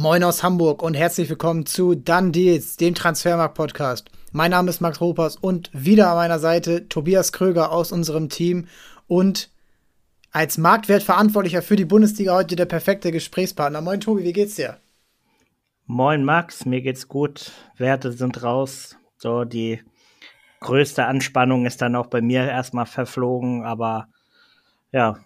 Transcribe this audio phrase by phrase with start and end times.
[0.00, 4.10] Moin aus Hamburg und herzlich willkommen zu Done Deals, dem Transfermarkt-Podcast.
[4.32, 8.66] Mein Name ist Max Ropers und wieder an meiner Seite Tobias Kröger aus unserem Team
[9.08, 9.50] und
[10.32, 13.82] als Marktwertverantwortlicher für die Bundesliga heute der perfekte Gesprächspartner.
[13.82, 14.78] Moin Tobi, wie geht's dir?
[15.84, 17.52] Moin Max, mir geht's gut.
[17.76, 18.96] Werte sind raus.
[19.18, 19.82] So, die
[20.60, 24.08] größte Anspannung ist dann auch bei mir erstmal verflogen, aber
[24.92, 25.18] ja,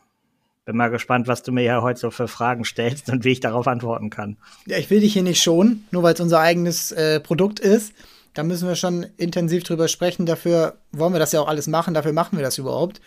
[0.64, 3.40] bin mal gespannt, was du mir ja heute so für Fragen stellst und wie ich
[3.40, 4.36] darauf antworten kann.
[4.66, 7.92] Ja, ich will dich hier nicht schonen, nur weil es unser eigenes äh, Produkt ist.
[8.32, 10.26] Da müssen wir schon intensiv drüber sprechen.
[10.26, 11.94] Dafür wollen wir das ja auch alles machen.
[11.94, 13.00] Dafür machen wir das überhaupt.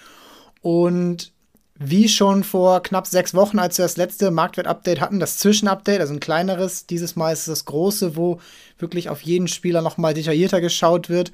[0.61, 1.31] Und
[1.79, 6.13] wie schon vor knapp sechs Wochen, als wir das letzte Marktwert-Update hatten, das Zwischenupdate, also
[6.13, 8.39] ein kleineres, dieses Mal ist es das große, wo
[8.79, 11.31] wirklich auf jeden Spieler nochmal detaillierter geschaut wird.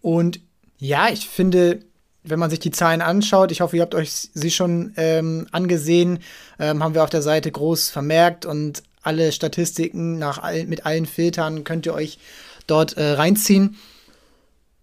[0.00, 0.40] Und
[0.78, 1.80] ja, ich finde,
[2.22, 6.20] wenn man sich die Zahlen anschaut, ich hoffe, ihr habt euch sie schon ähm, angesehen,
[6.58, 11.06] ähm, haben wir auf der Seite groß vermerkt und alle Statistiken nach all, mit allen
[11.06, 12.18] Filtern könnt ihr euch
[12.66, 13.76] dort äh, reinziehen.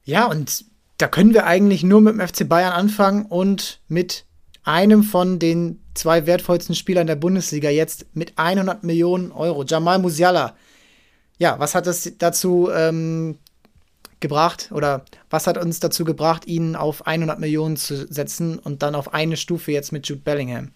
[0.04, 0.66] Ja, und
[0.98, 4.26] da können wir eigentlich nur mit dem FC Bayern anfangen und mit
[4.64, 9.64] einem von den zwei wertvollsten Spielern der Bundesliga jetzt mit 100 Millionen Euro.
[9.64, 10.56] Jamal Musiala.
[11.38, 13.38] Ja, was hat das dazu ähm,
[14.26, 18.96] gebracht oder was hat uns dazu gebracht, ihn auf 100 Millionen zu setzen und dann
[18.96, 20.72] auf eine Stufe jetzt mit Jude Bellingham?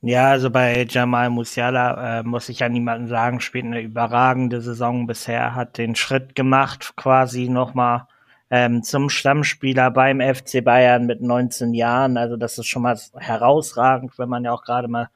[0.00, 5.06] Ja, also bei Jamal Musiala äh, muss ich ja niemandem sagen, spielt eine überragende Saison
[5.06, 8.06] bisher, hat den Schritt gemacht, quasi nochmal
[8.50, 12.16] ähm, zum Stammspieler beim FC Bayern mit 19 Jahren.
[12.16, 15.08] Also das ist schon mal herausragend, wenn man ja auch gerade mal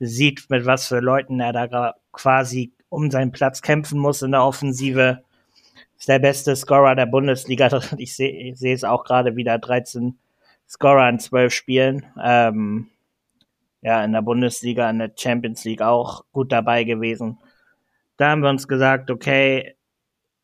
[0.00, 4.42] sieht, mit was für Leuten er da quasi um seinen Platz kämpfen muss in der
[4.42, 5.22] Offensive
[5.98, 7.68] ist der beste Scorer der Bundesliga.
[7.98, 10.18] Ich sehe seh es auch gerade wieder 13
[10.68, 12.06] Scorer in 12 Spielen.
[12.22, 12.90] Ähm,
[13.82, 17.38] ja, in der Bundesliga, in der Champions League auch gut dabei gewesen.
[18.16, 19.76] Da haben wir uns gesagt, okay,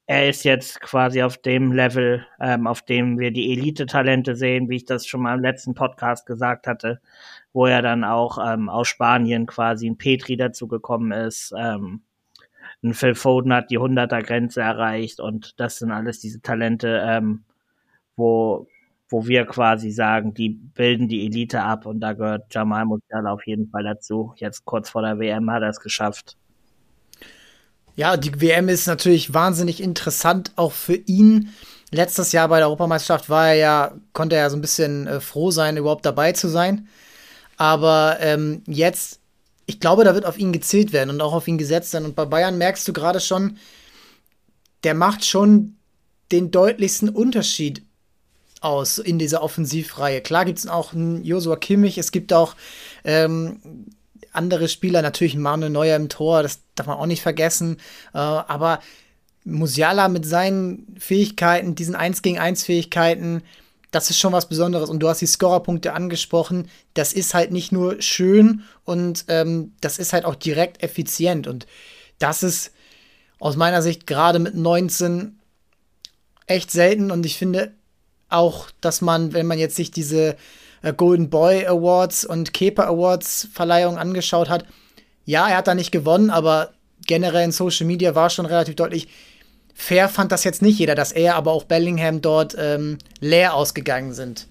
[0.06, 4.76] er ist jetzt quasi auf dem Level, ähm, auf dem wir die Elite-Talente sehen, wie
[4.76, 7.00] ich das schon mal im letzten Podcast gesagt hatte,
[7.52, 11.54] wo er dann auch ähm, aus Spanien quasi in Petri dazu gekommen ist.
[11.56, 12.02] Ähm,
[12.82, 17.44] ein Phil Foden hat die 100er-Grenze erreicht und das sind alles diese Talente, ähm,
[18.16, 18.66] wo,
[19.08, 23.46] wo wir quasi sagen, die bilden die Elite ab und da gehört Jamal Musiala auf
[23.46, 24.32] jeden Fall dazu.
[24.36, 26.36] Jetzt kurz vor der WM hat er es geschafft.
[27.94, 31.50] Ja, die WM ist natürlich wahnsinnig interessant, auch für ihn.
[31.90, 35.20] Letztes Jahr bei der Europameisterschaft war er ja, konnte er ja so ein bisschen äh,
[35.20, 36.88] froh sein, überhaupt dabei zu sein.
[37.58, 39.21] Aber ähm, jetzt
[39.66, 42.06] ich glaube, da wird auf ihn gezählt werden und auch auf ihn gesetzt werden.
[42.06, 43.58] Und bei Bayern merkst du gerade schon,
[44.84, 45.76] der macht schon
[46.32, 47.82] den deutlichsten Unterschied
[48.60, 50.20] aus in dieser Offensivreihe.
[50.20, 52.54] Klar gibt es auch einen Josua Kimmich, es gibt auch
[53.04, 53.60] ähm,
[54.32, 57.76] andere Spieler, natürlich Manuel Neuer im Tor, das darf man auch nicht vergessen.
[58.14, 58.80] Äh, aber
[59.44, 63.42] Musiala mit seinen Fähigkeiten, diesen 1 gegen 1 Fähigkeiten,
[63.92, 64.90] das ist schon was Besonderes.
[64.90, 66.68] Und du hast die Scorerpunkte angesprochen.
[66.94, 71.46] Das ist halt nicht nur schön und ähm, das ist halt auch direkt effizient.
[71.46, 71.66] Und
[72.18, 72.72] das ist
[73.38, 75.38] aus meiner Sicht gerade mit 19
[76.46, 77.10] echt selten.
[77.10, 77.74] Und ich finde
[78.30, 80.36] auch, dass man, wenn man jetzt sich diese
[80.80, 84.64] äh, Golden Boy Awards und Kepa Awards Verleihung angeschaut hat,
[85.26, 86.72] ja, er hat da nicht gewonnen, aber
[87.06, 89.08] generell in Social Media war schon relativ deutlich,
[89.82, 94.12] fair fand das jetzt nicht jeder, dass er, aber auch Bellingham dort ähm, leer ausgegangen
[94.12, 94.48] sind.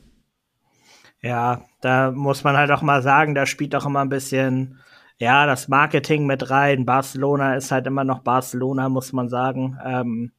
[1.22, 4.80] Ja, da muss man halt auch mal sagen, da spielt auch immer ein bisschen,
[5.18, 6.86] ja, das Marketing mit rein.
[6.86, 9.78] Barcelona ist halt immer noch Barcelona, muss man sagen.
[9.86, 10.32] Ähm,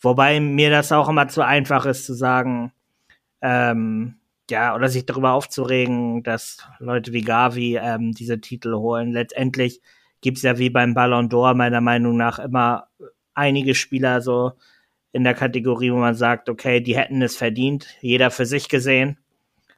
[0.00, 2.72] wobei mir das auch immer zu einfach ist zu sagen,
[3.40, 4.16] ähm,
[4.48, 9.10] ja, oder sich darüber aufzuregen, dass Leute wie Gavi ähm, diese Titel holen.
[9.12, 9.80] Letztendlich
[10.20, 12.86] gibt's ja wie beim Ballon d'Or meiner Meinung nach immer
[13.36, 14.52] einige Spieler so
[15.12, 19.18] in der Kategorie, wo man sagt, okay, die hätten es verdient, jeder für sich gesehen.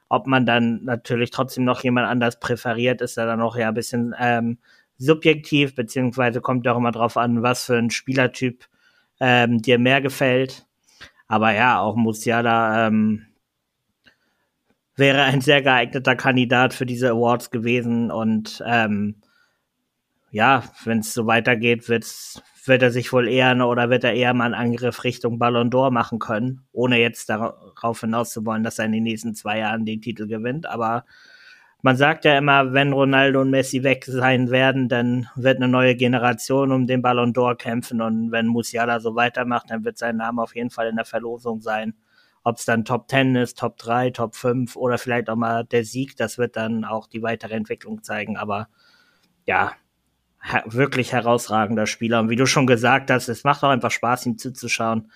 [0.09, 3.73] Ob man dann natürlich trotzdem noch jemand anders präferiert, ist ja dann auch ja ein
[3.75, 4.57] bisschen ähm,
[4.97, 8.65] subjektiv, beziehungsweise kommt auch immer drauf an, was für ein Spielertyp
[9.19, 10.65] ähm, dir mehr gefällt.
[11.27, 13.27] Aber ja, auch Musiala ähm,
[14.95, 19.21] wäre ein sehr geeigneter Kandidat für diese Awards gewesen und ähm,
[20.31, 24.33] ja, wenn es so weitergeht, wird's wird er sich wohl eher oder wird er eher
[24.33, 28.79] mal einen Angriff Richtung Ballon d'Or machen können, ohne jetzt darauf hinaus zu wollen, dass
[28.79, 30.65] er in den nächsten zwei Jahren den Titel gewinnt.
[30.65, 31.03] Aber
[31.81, 35.95] man sagt ja immer, wenn Ronaldo und Messi weg sein werden, dann wird eine neue
[35.95, 40.41] Generation um den Ballon d'Or kämpfen und wenn Musiala so weitermacht, dann wird sein Name
[40.41, 41.93] auf jeden Fall in der Verlosung sein.
[42.43, 45.83] Ob es dann Top 10 ist, Top 3, Top 5 oder vielleicht auch mal der
[45.83, 48.37] Sieg, das wird dann auch die weitere Entwicklung zeigen.
[48.37, 48.69] Aber
[49.45, 49.73] ja,
[50.65, 52.19] wirklich herausragender Spieler.
[52.19, 55.11] Und wie du schon gesagt hast, es macht auch einfach Spaß, ihm zuzuschauen.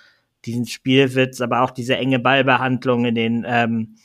[0.46, 3.96] Diesen Spielwitz, aber auch diese enge Ballbehandlung in den, ähm,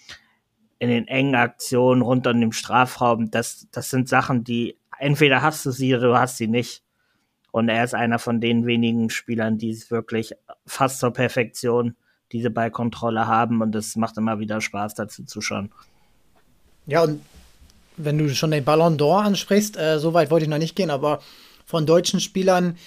[0.78, 5.66] in den engen Aktionen rund um den Strafraum, das, das sind Sachen, die entweder hast
[5.66, 6.82] du sie oder du hast sie nicht.
[7.50, 10.34] Und er ist einer von den wenigen Spielern, die es wirklich
[10.66, 11.96] fast zur Perfektion
[12.30, 15.70] diese Ballkontrolle haben und es macht immer wieder Spaß dazu zu schauen.
[16.86, 17.20] Ja, und
[17.98, 20.90] wenn du schon den Ballon d'Or ansprichst, äh, so weit wollte ich noch nicht gehen,
[20.90, 21.20] aber
[21.66, 22.78] von deutschen Spielern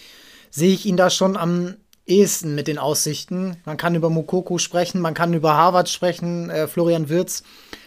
[0.50, 1.76] sehe ich ihn da schon am
[2.06, 3.58] ehesten mit den Aussichten.
[3.66, 7.44] Man kann über Mukoko sprechen, man kann über Harvard sprechen, äh, Florian Wirz,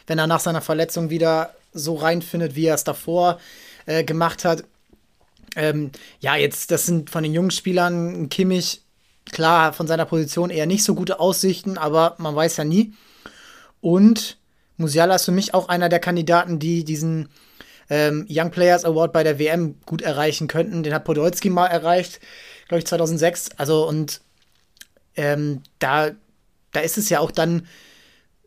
[0.07, 3.39] wenn er nach seiner Verletzung wieder so reinfindet, wie er es davor
[3.87, 4.65] äh, gemacht hat.
[5.57, 5.91] Ähm,
[6.21, 8.83] ja, jetzt, das sind von den jungen Spielern Kimmich,
[9.31, 12.95] klar, von seiner Position eher nicht so gute Aussichten, aber man weiß ja nie.
[13.81, 14.39] Und
[14.77, 17.29] Musiala ist für mich auch einer der Kandidaten, die diesen
[17.91, 20.83] ähm, Young Players Award bei der WM gut erreichen könnten.
[20.83, 22.21] Den hat Podolski mal erreicht,
[22.69, 23.51] glaube ich, 2006.
[23.57, 24.21] Also, und
[25.17, 26.11] ähm, da,
[26.73, 27.67] da ist es ja auch dann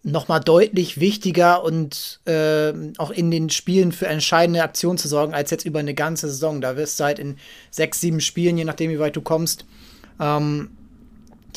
[0.04, 5.34] noch mal deutlich wichtiger und äh, auch in den Spielen für entscheidende Aktionen zu sorgen,
[5.34, 6.62] als jetzt über eine ganze Saison.
[6.62, 7.38] Da wirst du halt in
[7.72, 9.66] sechs, sieben Spielen, je nachdem, wie weit du kommst,
[10.20, 10.72] ähm,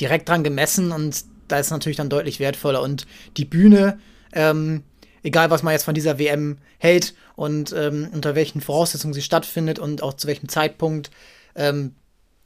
[0.00, 2.82] direkt dran gemessen und da ist natürlich dann deutlich wertvoller.
[2.82, 3.06] Und
[3.36, 3.98] die Bühne,
[4.32, 4.82] ähm,
[5.22, 9.78] egal was man jetzt von dieser WM hält und ähm, unter welchen Voraussetzungen sie stattfindet
[9.78, 11.10] und auch zu welchem Zeitpunkt,
[11.54, 11.94] ähm,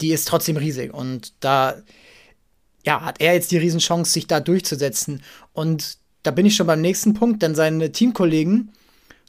[0.01, 0.93] die ist trotzdem riesig.
[0.93, 1.77] Und da
[2.85, 5.23] ja, hat er jetzt die Riesenchance, sich da durchzusetzen.
[5.53, 8.73] Und da bin ich schon beim nächsten Punkt, denn seine Teamkollegen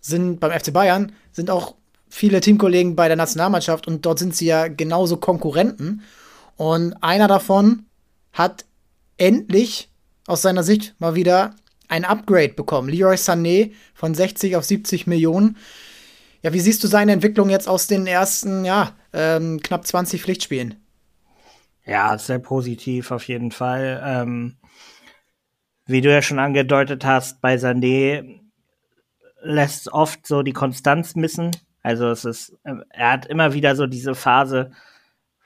[0.02, 1.76] sind beim FC Bayern, sind auch
[2.10, 6.02] viele Teamkollegen bei der Nationalmannschaft und dort sind sie ja genauso Konkurrenten.
[6.58, 7.86] Und einer davon
[8.32, 8.66] hat
[9.18, 9.90] endlich
[10.28, 11.56] aus seiner Sicht mal wieder
[11.90, 12.90] ein Upgrade bekommen.
[12.90, 15.58] Leroy Sané von 60 auf 70 Millionen.
[16.42, 20.76] Ja, wie siehst du seine Entwicklung jetzt aus den ersten, ja, ähm, knapp 20 Pflichtspielen?
[21.86, 24.02] Ja, sehr positiv auf jeden Fall.
[24.06, 24.58] Ähm,
[25.86, 28.40] wie du ja schon angedeutet hast, bei Sané
[29.42, 31.52] lässt oft so die Konstanz missen.
[31.82, 34.72] Also es ist, er hat immer wieder so diese Phase,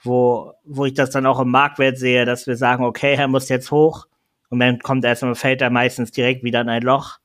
[0.04, 3.50] wo, wo ich das dann auch im Marktwert sehe, dass wir sagen, okay, er muss
[3.50, 4.09] jetzt hoch
[4.50, 7.20] und dann kommt er erstmal, fällt er meistens direkt wieder in ein Loch.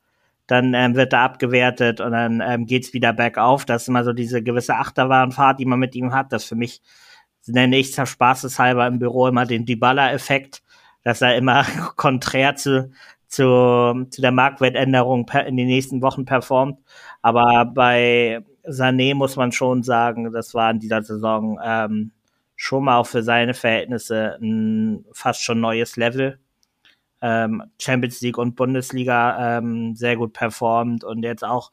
[0.46, 3.64] Dann ähm, wird er abgewertet und dann ähm, geht's wieder bergauf.
[3.64, 6.32] Das ist immer so diese gewisse Achterbahnfahrt, die man mit ihm hat.
[6.32, 6.82] Das für mich
[7.46, 10.62] nenne ich spaßeshalber im Büro immer den Dybala-Effekt,
[11.02, 11.64] dass er immer
[11.96, 12.90] konträr zu,
[13.26, 16.78] zu, zu der Marktwertänderung in den nächsten Wochen performt.
[17.22, 22.12] Aber bei Sané muss man schon sagen, das war in dieser Saison ähm,
[22.56, 26.38] schon mal auch für seine Verhältnisse ein fast schon neues Level.
[27.26, 31.72] Ähm, Champions League und Bundesliga ähm, sehr gut performt und jetzt auch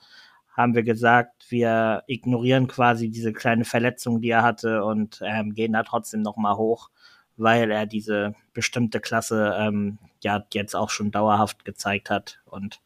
[0.55, 5.73] haben wir gesagt, wir ignorieren quasi diese kleine Verletzung, die er hatte und ähm, gehen
[5.73, 6.89] da trotzdem noch mal hoch,
[7.35, 12.79] weil er diese bestimmte Klasse ähm, ja jetzt auch schon dauerhaft gezeigt hat und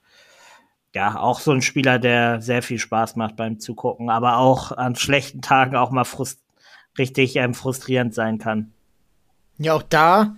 [0.95, 4.95] ja, auch so ein Spieler, der sehr viel Spaß macht beim Zugucken, aber auch an
[4.95, 6.41] schlechten Tagen auch mal frust
[6.97, 8.71] richtig ähm, frustrierend sein kann.
[9.57, 10.35] Ja, auch da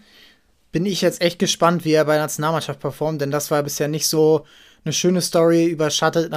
[0.72, 3.88] bin ich jetzt echt gespannt, wie er bei der Nationalmannschaft performt, denn das war bisher
[3.88, 4.46] nicht so
[4.84, 6.32] eine schöne Story, überschattet,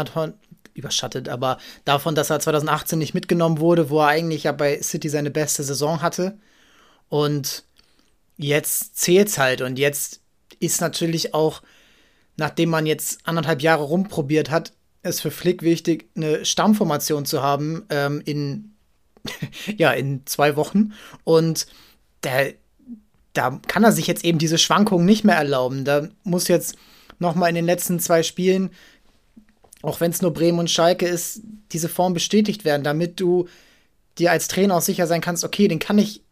[0.74, 5.08] überschattet, aber davon, dass er 2018 nicht mitgenommen wurde, wo er eigentlich ja bei City
[5.08, 6.38] seine beste Saison hatte.
[7.08, 7.64] Und
[8.36, 10.20] jetzt zählt's halt und jetzt
[10.60, 11.62] ist natürlich auch,
[12.36, 14.72] nachdem man jetzt anderthalb Jahre rumprobiert hat,
[15.02, 18.74] es für Flick wichtig, eine Stammformation zu haben ähm, in
[19.76, 20.92] ja, in zwei Wochen.
[21.24, 21.66] Und
[22.22, 22.54] der,
[23.32, 25.84] da kann er sich jetzt eben diese Schwankungen nicht mehr erlauben.
[25.84, 26.76] Da muss jetzt
[27.18, 28.70] noch mal in den letzten zwei Spielen,
[29.82, 33.48] auch wenn es nur Bremen und Schalke ist, diese Form bestätigt werden, damit du
[34.18, 36.22] dir als Trainer auch sicher sein kannst, okay, den kann ich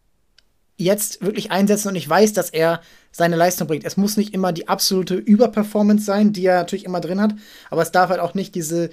[0.77, 3.83] jetzt wirklich einsetzen und ich weiß, dass er seine Leistung bringt.
[3.83, 7.33] Es muss nicht immer die absolute Überperformance sein, die er natürlich immer drin hat,
[7.69, 8.89] aber es darf halt auch nicht diese,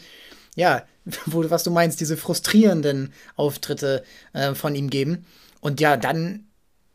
[0.56, 0.82] ja,
[1.26, 5.26] wo, was du meinst, diese frustrierenden Auftritte äh, von ihm geben.
[5.60, 6.45] Und ja, dann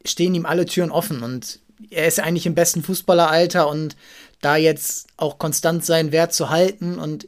[0.06, 3.96] stehen ihm alle Türen offen und er ist eigentlich im besten Fußballeralter und
[4.42, 7.28] da jetzt auch konstant seinen Wert zu halten und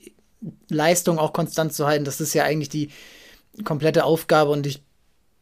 [0.69, 2.89] Leistung auch konstant zu halten, das ist ja eigentlich die
[3.63, 4.83] komplette Aufgabe und ich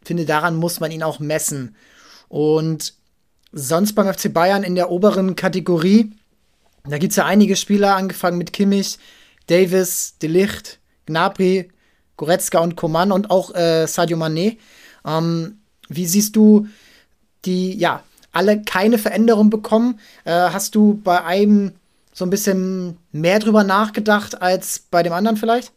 [0.04, 1.76] finde, daran muss man ihn auch messen.
[2.28, 2.94] Und
[3.52, 6.12] sonst beim FC Bayern in der oberen Kategorie,
[6.84, 8.98] da gibt es ja einige Spieler, angefangen mit Kimmich,
[9.48, 11.70] Davis, Delicht, Gnabry,
[12.18, 14.58] Goretzka und Coman und auch äh, Sadio Mané.
[15.06, 15.60] Ähm,
[15.90, 16.68] wie siehst du
[17.46, 20.00] die, ja, alle keine Veränderung bekommen?
[20.24, 21.74] Äh, hast du bei einem
[22.14, 25.72] so ein bisschen mehr drüber nachgedacht als bei dem anderen vielleicht?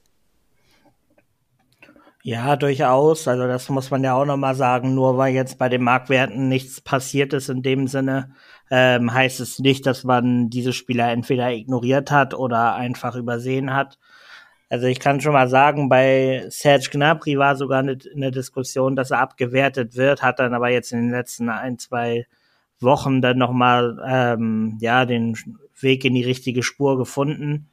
[2.27, 3.29] Ja, durchaus.
[3.29, 4.95] Also das muss man ja auch noch mal sagen.
[4.95, 8.35] Nur weil jetzt bei den Marktwerten nichts passiert ist in dem Sinne,
[8.71, 13.99] ähm, heißt es nicht, dass man diese Spieler entweder ignoriert hat oder einfach übersehen hat.
[14.75, 17.97] Also ich kann schon mal sagen, bei Serge Gnabry war sogar eine,
[18.33, 22.27] Diskussion, dass er abgewertet wird, hat dann aber jetzt in den letzten ein, zwei
[22.81, 25.39] Wochen dann noch mal ähm, ja den
[25.79, 27.71] Weg in die richtige Spur gefunden.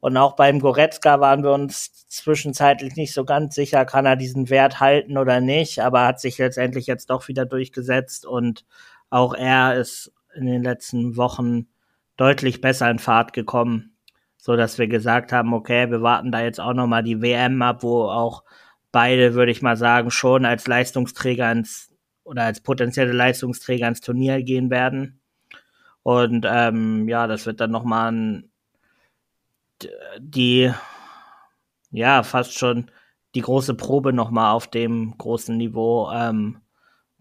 [0.00, 4.50] Und auch beim Goretzka waren wir uns zwischenzeitlich nicht so ganz sicher, kann er diesen
[4.50, 8.66] Wert halten oder nicht, aber hat sich letztendlich jetzt doch wieder durchgesetzt und
[9.08, 11.68] auch er ist in den letzten Wochen
[12.18, 13.94] deutlich besser in Fahrt gekommen,
[14.38, 17.60] so dass wir gesagt haben, okay, wir warten da jetzt auch noch mal die WM
[17.60, 18.44] ab, wo auch
[18.92, 21.90] beide, würde ich mal sagen, schon als Leistungsträger ins
[22.24, 25.20] oder als potenzielle Leistungsträger ins Turnier gehen werden.
[26.02, 28.50] Und ähm, ja, das wird dann noch mal ein
[30.18, 30.72] die,
[31.90, 32.90] ja, fast schon
[33.34, 36.60] die große Probe nochmal auf dem großen Niveau ähm,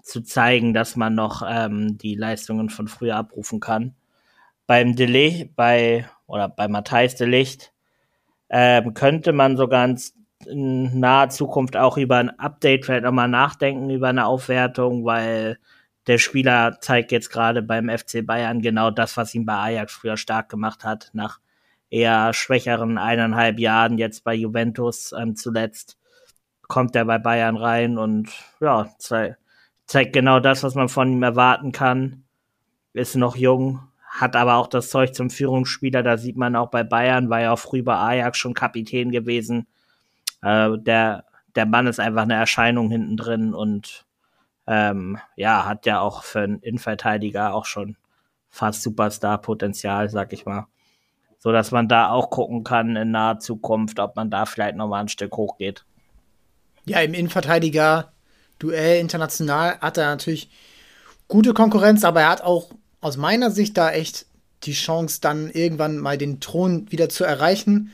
[0.01, 3.95] zu zeigen, dass man noch ähm, die Leistungen von früher abrufen kann.
[4.65, 7.73] Beim Delicht, bei, oder bei Matthijs Delicht,
[8.49, 9.89] ähm, könnte man sogar
[10.45, 15.57] in naher Zukunft auch über ein Update vielleicht nochmal nachdenken, über eine Aufwertung, weil
[16.05, 20.17] der Spieler zeigt jetzt gerade beim FC Bayern genau das, was ihn bei Ajax früher
[20.17, 21.39] stark gemacht hat, nach
[21.89, 25.97] eher schwächeren eineinhalb Jahren jetzt bei Juventus ähm, zuletzt
[26.67, 28.29] kommt er bei Bayern rein und
[28.59, 29.37] ja, ze
[29.85, 32.25] zeigt genau das, was man von ihm erwarten kann.
[32.93, 36.03] Ist noch jung, hat aber auch das Zeug zum Führungsspieler.
[36.03, 39.67] Da sieht man auch bei Bayern, war ja auch früh bei Ajax schon Kapitän gewesen.
[40.41, 44.05] Äh, der, der Mann ist einfach eine Erscheinung hinten drin und
[44.67, 47.97] ähm, ja, hat ja auch für einen Innenverteidiger auch schon
[48.49, 50.67] fast Superstar-Potenzial, sag ich mal
[51.39, 54.87] so dass man da auch gucken kann in naher Zukunft, ob man da vielleicht noch
[54.87, 55.85] mal ein Stück hochgeht.
[56.85, 60.49] Ja, im Innenverteidiger-Duell international hat er natürlich
[61.27, 64.25] gute Konkurrenz, aber er hat auch aus meiner Sicht da echt
[64.63, 67.91] die Chance, dann irgendwann mal den Thron wieder zu erreichen.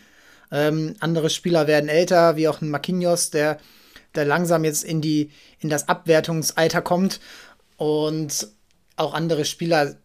[0.52, 3.60] Ähm, andere Spieler werden älter, wie auch ein Marquinhos, der,
[4.16, 7.20] der langsam jetzt in, die, in das Abwertungsalter kommt.
[7.78, 8.48] Und
[8.96, 9.96] auch andere Spieler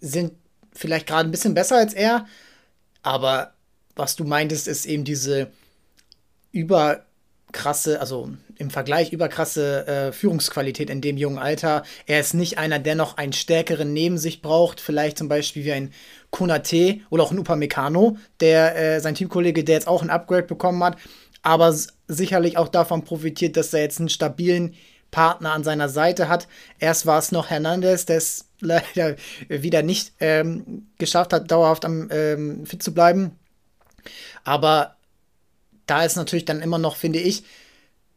[0.00, 0.32] sind
[0.72, 2.26] vielleicht gerade ein bisschen besser als er,
[3.02, 3.54] aber
[3.94, 5.50] was du meintest, ist eben diese
[7.54, 11.84] überkrasse, also im Vergleich überkrasse äh, Führungsqualität in dem jungen Alter.
[12.06, 15.72] Er ist nicht einer, der noch einen stärkeren neben sich braucht, vielleicht zum Beispiel wie
[15.72, 15.92] ein
[16.30, 20.82] Konate oder auch ein Upamecano, der äh, sein Teamkollege, der jetzt auch ein Upgrade bekommen
[20.82, 20.96] hat,
[21.42, 21.74] aber
[22.08, 24.74] sicherlich auch davon profitiert, dass er jetzt einen stabilen
[25.12, 26.48] Partner an seiner Seite hat.
[26.80, 29.14] Erst war es noch Hernandez, der es leider
[29.48, 33.38] wieder nicht ähm, geschafft hat, dauerhaft am ähm, fit zu bleiben.
[34.42, 34.96] Aber
[35.86, 37.44] da ist natürlich dann immer noch, finde ich,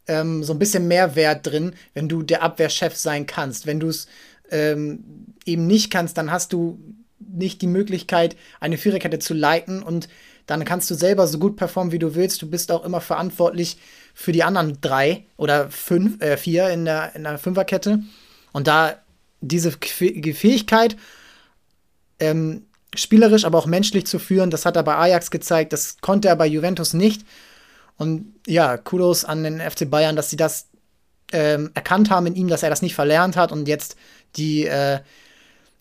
[0.08, 3.66] ähm, so ein bisschen mehr Wert drin, wenn du der Abwehrchef sein kannst.
[3.66, 4.08] Wenn du es
[4.50, 6.80] ähm, eben nicht kannst, dann hast du
[7.20, 10.08] nicht die Möglichkeit, eine Viererkette zu leiten und
[10.46, 12.42] dann kannst du selber so gut performen, wie du willst.
[12.42, 13.78] Du bist auch immer verantwortlich
[14.14, 18.02] für die anderen drei oder fünf, äh, vier in der, in der Fünferkette.
[18.54, 18.96] Und da
[19.42, 20.96] diese Fähigkeit,
[22.20, 26.30] ähm, spielerisch, aber auch menschlich zu führen, das hat er bei Ajax gezeigt, das konnte
[26.30, 27.24] er bei Juventus nicht.
[27.98, 30.68] Und ja, Kudos an den FC Bayern, dass sie das
[31.32, 33.98] ähm, erkannt haben in ihm, dass er das nicht verlernt hat und jetzt
[34.36, 35.00] die, äh,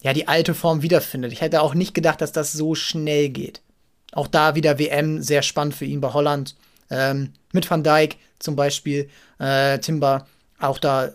[0.03, 1.33] ja, die alte Form wiederfindet.
[1.33, 3.61] Ich hätte auch nicht gedacht, dass das so schnell geht.
[4.13, 6.57] Auch da wieder WM, sehr spannend für ihn bei Holland.
[6.91, 10.27] Ähm, mit Van Dijk zum Beispiel, äh, Timber.
[10.59, 11.11] Auch da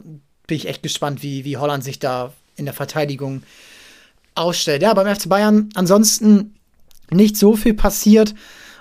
[0.47, 3.43] bin ich echt gespannt, wie, wie Holland sich da in der Verteidigung
[4.35, 4.81] ausstellt.
[4.81, 6.55] Ja, beim FC Bayern ansonsten
[7.09, 8.33] nicht so viel passiert.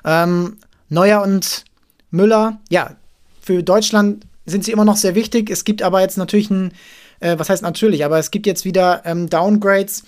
[0.05, 0.59] Ähm,
[0.89, 1.65] Neuer und
[2.11, 2.97] Müller, ja,
[3.41, 5.51] für Deutschland sind sie immer noch sehr wichtig.
[5.51, 6.73] Es gibt aber jetzt natürlich ein,
[7.21, 10.05] äh, was heißt natürlich, aber es gibt jetzt wieder ähm, Downgrades.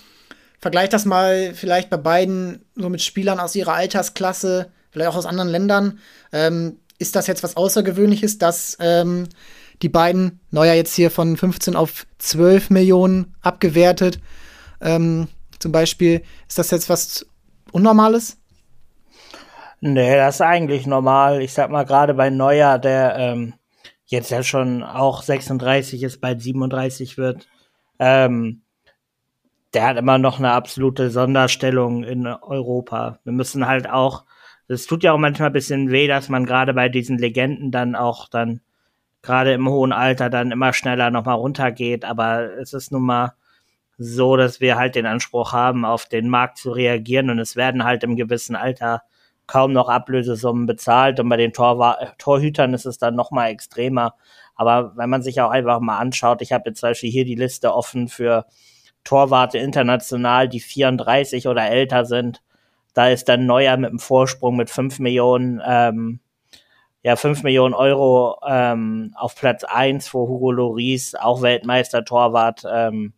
[0.59, 5.25] Vergleich das mal vielleicht bei beiden so mit Spielern aus ihrer Altersklasse, vielleicht auch aus
[5.25, 5.99] anderen Ländern.
[6.31, 9.27] Ähm, ist das jetzt was Außergewöhnliches, dass ähm,
[9.81, 14.19] die beiden, Neuer jetzt hier von 15 auf 12 Millionen abgewertet,
[14.79, 15.27] ähm,
[15.59, 17.25] zum Beispiel, ist das jetzt was
[17.71, 18.37] Unnormales?
[19.85, 21.41] Nee, das ist eigentlich normal.
[21.41, 23.53] Ich sag mal, gerade bei Neuer, der ähm,
[24.05, 27.49] jetzt ja schon auch 36 ist, bald 37 wird,
[27.99, 28.61] ähm,
[29.73, 33.19] der hat immer noch eine absolute Sonderstellung in Europa.
[33.23, 34.23] Wir müssen halt auch
[34.67, 37.95] es tut ja auch manchmal ein bisschen weh, dass man gerade bei diesen Legenden dann
[37.95, 38.61] auch dann
[39.21, 42.05] gerade im hohen Alter dann immer schneller nochmal runtergeht.
[42.05, 43.33] Aber es ist nun mal
[43.97, 47.83] so, dass wir halt den Anspruch haben, auf den Markt zu reagieren und es werden
[47.83, 49.03] halt im gewissen Alter
[49.47, 54.15] kaum noch Ablösesummen bezahlt und bei den Torwa Torhütern ist es dann noch mal extremer.
[54.55, 57.35] Aber wenn man sich auch einfach mal anschaut, ich habe jetzt zum Beispiel hier die
[57.35, 58.45] Liste offen für
[59.03, 62.41] Torwarte international, die 34 oder älter sind.
[62.93, 66.19] Da ist dann Neuer mit einem Vorsprung mit 5 Millionen, ähm,
[67.01, 73.13] ja, 5 Millionen Euro ähm, auf Platz 1 vor Hugo Loris, auch Weltmeister-Torwart ähm,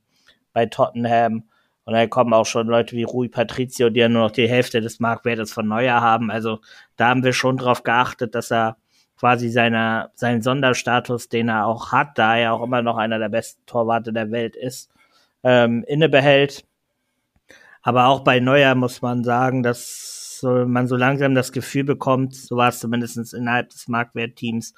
[0.53, 1.43] bei Tottenham.
[1.85, 4.81] Und da kommen auch schon Leute wie Rui Patricio, die ja nur noch die Hälfte
[4.81, 6.31] des Marktwertes von Neuer haben.
[6.31, 6.59] Also
[6.95, 8.77] da haben wir schon drauf geachtet, dass er
[9.17, 13.29] quasi seiner, seinen Sonderstatus, den er auch hat, da er auch immer noch einer der
[13.29, 14.89] besten Torwarte der Welt ist,
[15.43, 16.65] ähm, innebehält.
[17.81, 22.57] Aber auch bei Neuer muss man sagen, dass man so langsam das Gefühl bekommt, so
[22.57, 24.73] war es zumindest innerhalb des Marktwertteams,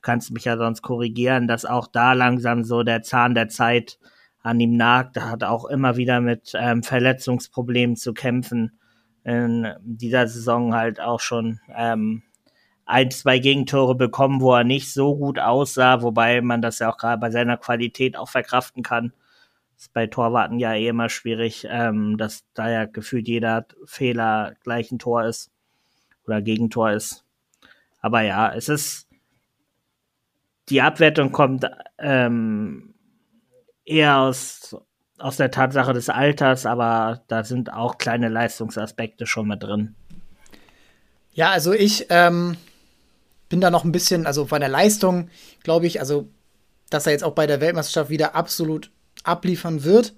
[0.00, 3.98] kannst du mich ja sonst korrigieren, dass auch da langsam so der Zahn der Zeit
[4.42, 5.16] an ihm nagt.
[5.16, 8.78] Er hat auch immer wieder mit ähm, Verletzungsproblemen zu kämpfen.
[9.24, 12.22] In dieser Saison halt auch schon ähm,
[12.84, 16.98] ein, zwei Gegentore bekommen, wo er nicht so gut aussah, wobei man das ja auch
[16.98, 19.12] gerade bei seiner Qualität auch verkraften kann.
[19.76, 24.90] ist bei Torwarten ja eh immer schwierig, ähm, dass da ja gefühlt jeder Fehler gleich
[24.90, 25.52] ein Tor ist
[26.26, 27.24] oder Gegentor ist.
[28.00, 29.08] Aber ja, es ist
[30.68, 31.68] die Abwertung kommt
[31.98, 32.91] ähm,
[33.84, 34.76] eher aus,
[35.18, 39.94] aus der Tatsache des Alters, aber da sind auch kleine Leistungsaspekte schon mit drin.
[41.32, 42.56] Ja, also ich ähm,
[43.48, 45.28] bin da noch ein bisschen, also bei der Leistung,
[45.62, 46.28] glaube ich, also
[46.90, 48.90] dass er jetzt auch bei der Weltmeisterschaft wieder absolut
[49.24, 50.14] abliefern wird.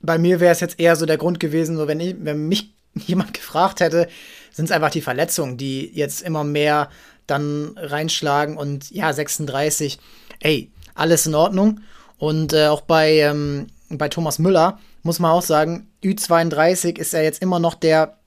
[0.00, 2.74] Bei mir wäre es jetzt eher so der Grund gewesen, so wenn, ich, wenn mich
[2.94, 4.08] jemand gefragt hätte,
[4.50, 6.90] sind es einfach die Verletzungen, die jetzt immer mehr
[7.26, 9.98] dann reinschlagen und ja, 36,
[10.40, 11.80] ey, alles in Ordnung.
[12.18, 17.22] Und äh, auch bei, ähm, bei Thomas Müller muss man auch sagen, Ü32 ist er
[17.22, 18.18] jetzt immer noch der,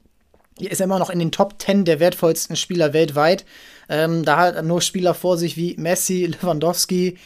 [0.60, 3.46] ist er immer noch in den Top 10 der wertvollsten Spieler weltweit.
[3.90, 7.18] Ähm, da hat er nur Spieler vor sich wie Messi, Lewandowski,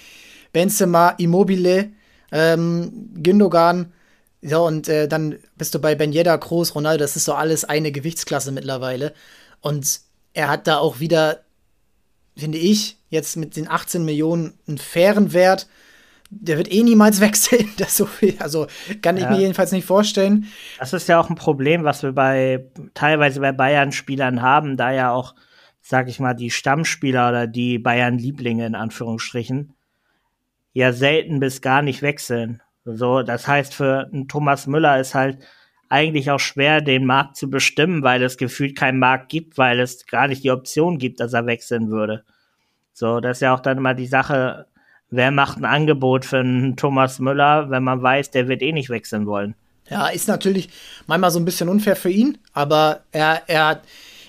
[0.52, 1.92] Benzema, Immobile,
[2.32, 3.94] ähm, Gündogan.
[4.42, 7.64] Ja, und äh, dann bist du bei Ben Yedda, Kroos, Ronaldo, das ist so alles
[7.64, 9.14] eine Gewichtsklasse mittlerweile.
[9.62, 10.02] Und
[10.34, 11.42] er hat da auch wieder,
[12.36, 15.68] finde ich, jetzt mit den 18 Millionen einen fairen Wert
[16.30, 17.70] der wird eh niemals wechseln.
[17.78, 18.68] Das so viel, also
[19.02, 19.30] kann ich ja.
[19.30, 20.48] mir jedenfalls nicht vorstellen.
[20.80, 25.12] Das ist ja auch ein Problem, was wir bei teilweise bei Bayern-Spielern haben, da ja
[25.12, 25.36] auch,
[25.82, 29.74] sag ich mal, die Stammspieler oder die Bayern-Lieblinge in Anführungsstrichen
[30.74, 32.62] ja selten bis gar nicht wechseln.
[32.84, 35.40] So, das heißt, für einen Thomas Müller ist halt
[35.90, 40.06] eigentlich auch schwer, den Markt zu bestimmen, weil es gefühlt keinen Markt gibt, weil es
[40.06, 42.24] gar nicht die Option gibt, dass er wechseln würde.
[42.94, 44.68] So, das ist ja auch dann immer die Sache,
[45.10, 48.90] wer macht ein Angebot für einen Thomas Müller, wenn man weiß, der wird eh nicht
[48.90, 49.56] wechseln wollen.
[49.90, 50.70] Ja, ist natürlich
[51.06, 53.84] manchmal so ein bisschen unfair für ihn, aber er, er hat,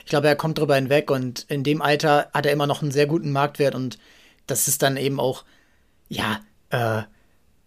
[0.05, 2.91] ich glaube, er kommt drüber hinweg und in dem Alter hat er immer noch einen
[2.91, 3.99] sehr guten Marktwert und
[4.47, 5.45] das ist dann eben auch,
[6.09, 7.03] ja, äh,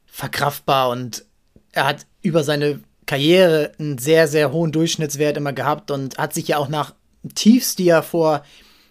[0.06, 1.26] verkraftbar und
[1.72, 6.48] er hat über seine Karriere einen sehr, sehr hohen Durchschnittswert immer gehabt und hat sich
[6.48, 6.94] ja auch nach
[7.34, 8.44] Tiefs, die er vor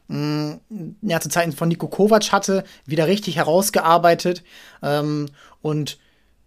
[0.09, 4.43] ja, zu Zeiten von Nico Kovac hatte, wieder richtig herausgearbeitet
[4.83, 5.27] ähm,
[5.61, 5.99] und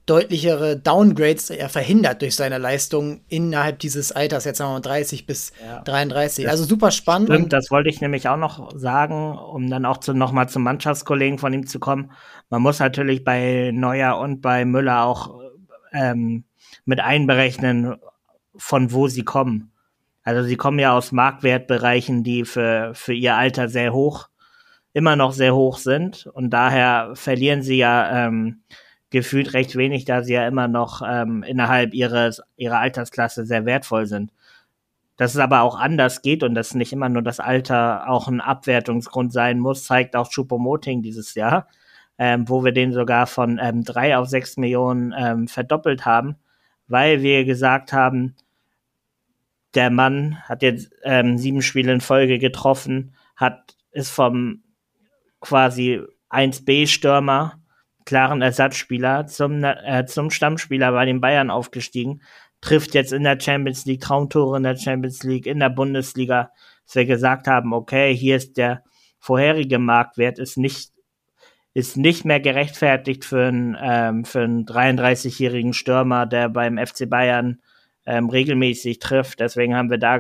[0.08, 5.28] deutlichere Downgrades er verhindert durch seine Leistung innerhalb dieses Alters, jetzt sagen wir mal 30
[5.28, 5.82] bis ja.
[5.82, 6.50] 33.
[6.50, 7.30] Also super spannend.
[7.30, 10.64] Stimmt, das wollte ich nämlich auch noch sagen, um dann auch zu, noch mal zum
[10.64, 12.12] Mannschaftskollegen von ihm zu kommen.
[12.50, 15.40] Man muss natürlich bei Neuer und bei Müller auch
[15.94, 16.46] ähm,
[16.84, 17.96] mit einberechnen,
[18.56, 19.71] von wo sie kommen.
[20.24, 24.30] Also sie kommen ja aus Marktwertbereichen, die für, für ihr Alter sehr hoch,
[24.94, 26.28] immer noch sehr hoch sind.
[26.28, 28.62] Und daher verlieren sie ja ähm,
[29.10, 34.06] gefühlt recht wenig, da sie ja immer noch ähm, innerhalb ihres, ihrer Altersklasse sehr wertvoll
[34.06, 34.32] sind.
[35.18, 38.42] Dass es aber auch anders geht und dass nicht immer nur das Alter auch ein
[38.42, 41.68] Abwertungsgrund sein muss, zeigt auch Chupomoting dieses Jahr,
[42.18, 46.38] ähm, wo wir den sogar von ähm, drei auf sechs Millionen ähm, verdoppelt haben,
[46.88, 48.36] weil wir gesagt haben,
[49.74, 54.64] der Mann hat jetzt ähm, sieben Spiele in Folge getroffen, hat ist vom
[55.40, 57.62] quasi 1B-Stürmer,
[58.06, 62.22] klaren Ersatzspieler, zum, äh, zum Stammspieler bei den Bayern aufgestiegen,
[62.62, 66.52] trifft jetzt in der Champions League Traumtore in der Champions League, in der Bundesliga,
[66.86, 68.84] dass wir gesagt haben, okay, hier ist der
[69.20, 70.92] vorherige Marktwert, ist nicht
[71.74, 77.62] ist nicht mehr gerechtfertigt für einen, ähm, für einen 33-jährigen Stürmer, der beim FC Bayern
[78.12, 79.40] ähm, regelmäßig trifft.
[79.40, 80.20] Deswegen haben wir da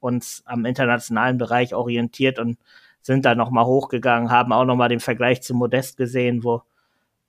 [0.00, 2.58] uns am internationalen Bereich orientiert und
[3.00, 6.60] sind da nochmal hochgegangen, haben auch nochmal den Vergleich zu Modest gesehen, wo,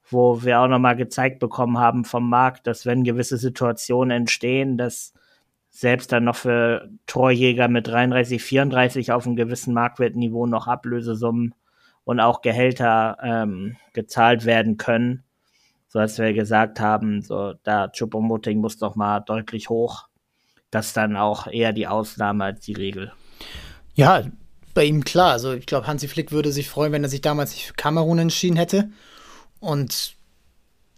[0.10, 5.14] wo wir auch nochmal gezeigt bekommen haben vom Markt, dass wenn gewisse Situationen entstehen, dass
[5.70, 11.56] selbst dann noch für Torjäger mit 33, 34 auf einem gewissen Marktwertniveau noch Ablösesummen
[12.04, 15.24] und auch Gehälter ähm, gezahlt werden können.
[15.94, 20.08] So als wir gesagt haben, so da Chupomoting muss doch mal deutlich hoch.
[20.72, 23.12] Das ist dann auch eher die Ausnahme als die Regel.
[23.94, 24.24] Ja,
[24.74, 25.34] bei ihm klar.
[25.34, 28.18] Also ich glaube, Hansi Flick würde sich freuen, wenn er sich damals nicht für Kamerun
[28.18, 28.90] entschieden hätte.
[29.60, 30.16] Und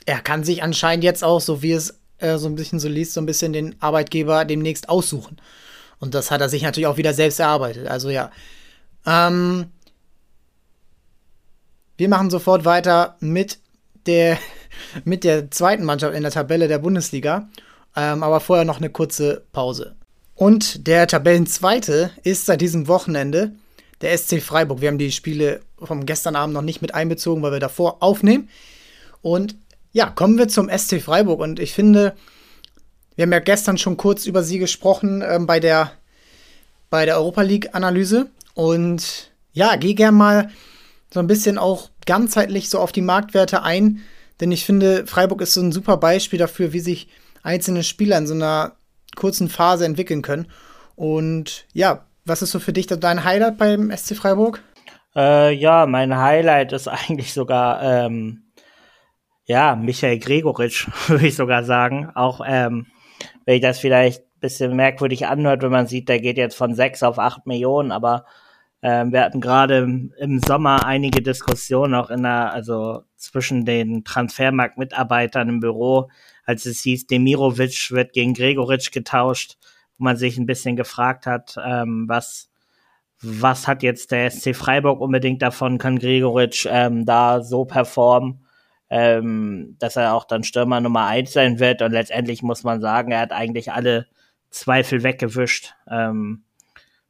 [0.05, 3.15] er kann sich anscheinend jetzt auch, so wie es äh, so ein bisschen so liest,
[3.15, 5.41] so ein bisschen den Arbeitgeber demnächst aussuchen.
[5.99, 7.87] Und das hat er sich natürlich auch wieder selbst erarbeitet.
[7.87, 8.31] Also ja.
[9.05, 9.71] Ähm,
[11.97, 13.59] wir machen sofort weiter mit
[14.05, 14.37] der,
[15.03, 17.49] mit der zweiten Mannschaft in der Tabelle der Bundesliga.
[17.95, 19.95] Ähm, aber vorher noch eine kurze Pause.
[20.35, 23.53] Und der Tabellenzweite ist seit diesem Wochenende
[24.01, 24.81] der SC Freiburg.
[24.81, 28.49] Wir haben die Spiele vom gestern Abend noch nicht mit einbezogen, weil wir davor aufnehmen.
[29.21, 29.55] Und
[29.93, 31.39] ja, kommen wir zum SC Freiburg.
[31.39, 32.15] Und ich finde,
[33.15, 35.93] wir haben ja gestern schon kurz über sie gesprochen ähm, bei der,
[36.89, 38.29] bei der Europa League-Analyse.
[38.53, 40.49] Und ja, gehe gerne mal
[41.13, 44.01] so ein bisschen auch ganzheitlich so auf die Marktwerte ein.
[44.39, 47.07] Denn ich finde, Freiburg ist so ein super Beispiel dafür, wie sich
[47.43, 48.73] einzelne Spieler in so einer
[49.15, 50.47] kurzen Phase entwickeln können.
[50.95, 54.61] Und ja, was ist so für dich dein Highlight beim SC Freiburg?
[55.15, 58.43] Äh, ja, mein Highlight ist eigentlich sogar ähm,
[59.45, 62.09] ja Michael Gregoritsch, würde ich sogar sagen.
[62.15, 62.87] Auch ähm,
[63.45, 66.75] wenn ich das vielleicht ein bisschen merkwürdig anhört, wenn man sieht, der geht jetzt von
[66.75, 68.25] sechs auf acht Millionen, aber
[68.81, 74.03] ähm, wir hatten gerade im, im, Sommer einige Diskussionen auch in der, also zwischen den
[74.03, 76.09] Transfermarkt-Mitarbeitern im Büro,
[76.45, 79.57] als es hieß, Demirovic wird gegen Gregoritsch getauscht,
[79.97, 82.49] wo man sich ein bisschen gefragt hat, ähm, was,
[83.21, 88.45] was hat jetzt der SC Freiburg unbedingt davon, kann Gregoritsch ähm, da so performen,
[88.89, 93.11] ähm, dass er auch dann Stürmer Nummer eins sein wird und letztendlich muss man sagen,
[93.11, 94.07] er hat eigentlich alle
[94.51, 95.73] Zweifel weggewischt.
[95.89, 96.43] Ähm,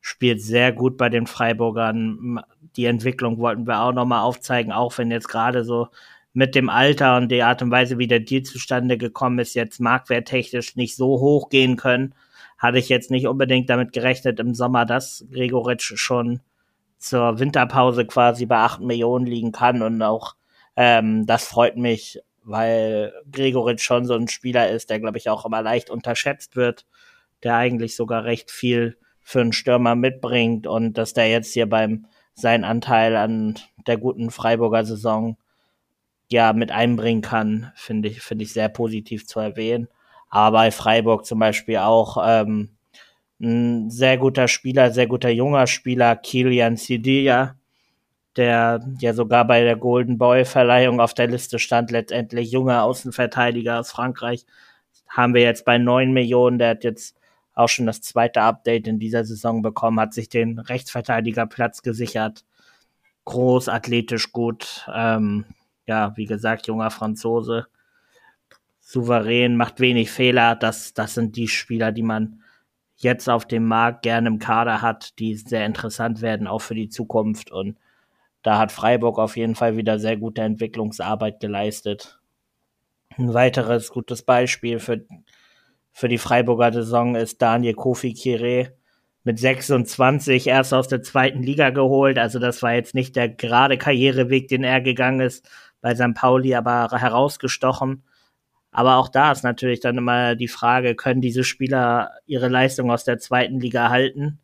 [0.06, 2.40] spielt sehr gut bei den Freiburgern.
[2.76, 5.88] Die Entwicklung wollten wir auch nochmal aufzeigen, auch wenn jetzt gerade so
[6.34, 9.80] mit dem Alter und der Art und Weise, wie der Deal zustande gekommen ist, jetzt
[9.80, 12.14] marktwerttechnisch nicht so hoch gehen können,
[12.58, 16.42] hatte ich jetzt nicht unbedingt damit gerechnet im Sommer, dass Gregoritsch schon
[16.98, 20.36] zur Winterpause quasi bei 8 Millionen liegen kann und auch
[20.76, 25.46] ähm, das freut mich, weil Gregoritsch schon so ein Spieler ist, der glaube ich auch
[25.46, 26.86] immer leicht unterschätzt wird,
[27.44, 32.06] der eigentlich sogar recht viel für einen Stürmer mitbringt und dass der jetzt hier beim
[32.36, 33.56] seinen Anteil an
[33.88, 35.38] der guten Freiburger Saison
[36.30, 39.88] ja mit einbringen kann, finde ich, finde ich sehr positiv zu erwähnen.
[40.30, 42.76] Aber bei Freiburg zum Beispiel auch ähm,
[43.40, 47.56] ein sehr guter Spieler, sehr guter junger Spieler, Kilian Sidia,
[48.36, 53.80] der ja sogar bei der Golden Boy Verleihung auf der Liste stand, letztendlich junger Außenverteidiger
[53.80, 54.46] aus Frankreich,
[55.08, 57.18] haben wir jetzt bei neun Millionen, der hat jetzt
[57.56, 62.46] auch schon das zweite Update in dieser Saison bekommen, hat sich den Rechtsverteidigerplatz gesichert.
[63.24, 65.46] Groß, athletisch gut, ähm,
[65.88, 67.68] ja, wie gesagt, junger Franzose,
[68.82, 70.56] souverän, macht wenig Fehler.
[70.56, 72.42] Das, das sind die Spieler, die man
[72.98, 76.90] jetzt auf dem Markt gerne im Kader hat, die sehr interessant werden, auch für die
[76.90, 77.52] Zukunft.
[77.52, 77.78] Und
[78.42, 82.20] da hat Freiburg auf jeden Fall wieder sehr gute Entwicklungsarbeit geleistet.
[83.18, 85.06] Ein weiteres gutes Beispiel für,
[85.96, 88.74] für die Freiburger Saison ist Daniel Kofi Kire
[89.24, 92.20] mit 26 erst aus der zweiten Liga geholt.
[92.20, 96.14] Also das war jetzt nicht der gerade Karriereweg, den er gegangen ist, bei St.
[96.14, 98.04] Pauli aber herausgestochen.
[98.72, 103.06] Aber auch da ist natürlich dann immer die Frage, können diese Spieler ihre Leistung aus
[103.06, 104.40] der zweiten Liga halten,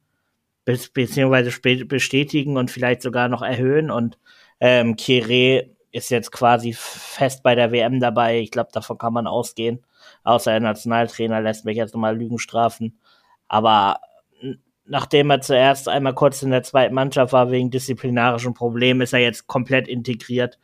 [0.64, 1.52] beziehungsweise
[1.86, 3.92] bestätigen und vielleicht sogar noch erhöhen.
[3.92, 4.18] Und
[4.62, 8.40] ähm, Kire ist jetzt quasi fest bei der WM dabei.
[8.40, 9.84] Ich glaube, davon kann man ausgehen.
[10.24, 13.00] Außer der Nationaltrainer lässt mich jetzt nochmal Lügen strafen.
[13.48, 14.00] Aber
[14.86, 19.20] nachdem er zuerst einmal kurz in der zweiten Mannschaft war wegen disziplinarischen Problemen, ist er
[19.20, 20.60] jetzt komplett integriert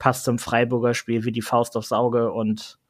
[0.00, 2.80] passt zum Freiburger Spiel wie die Faust aufs Auge und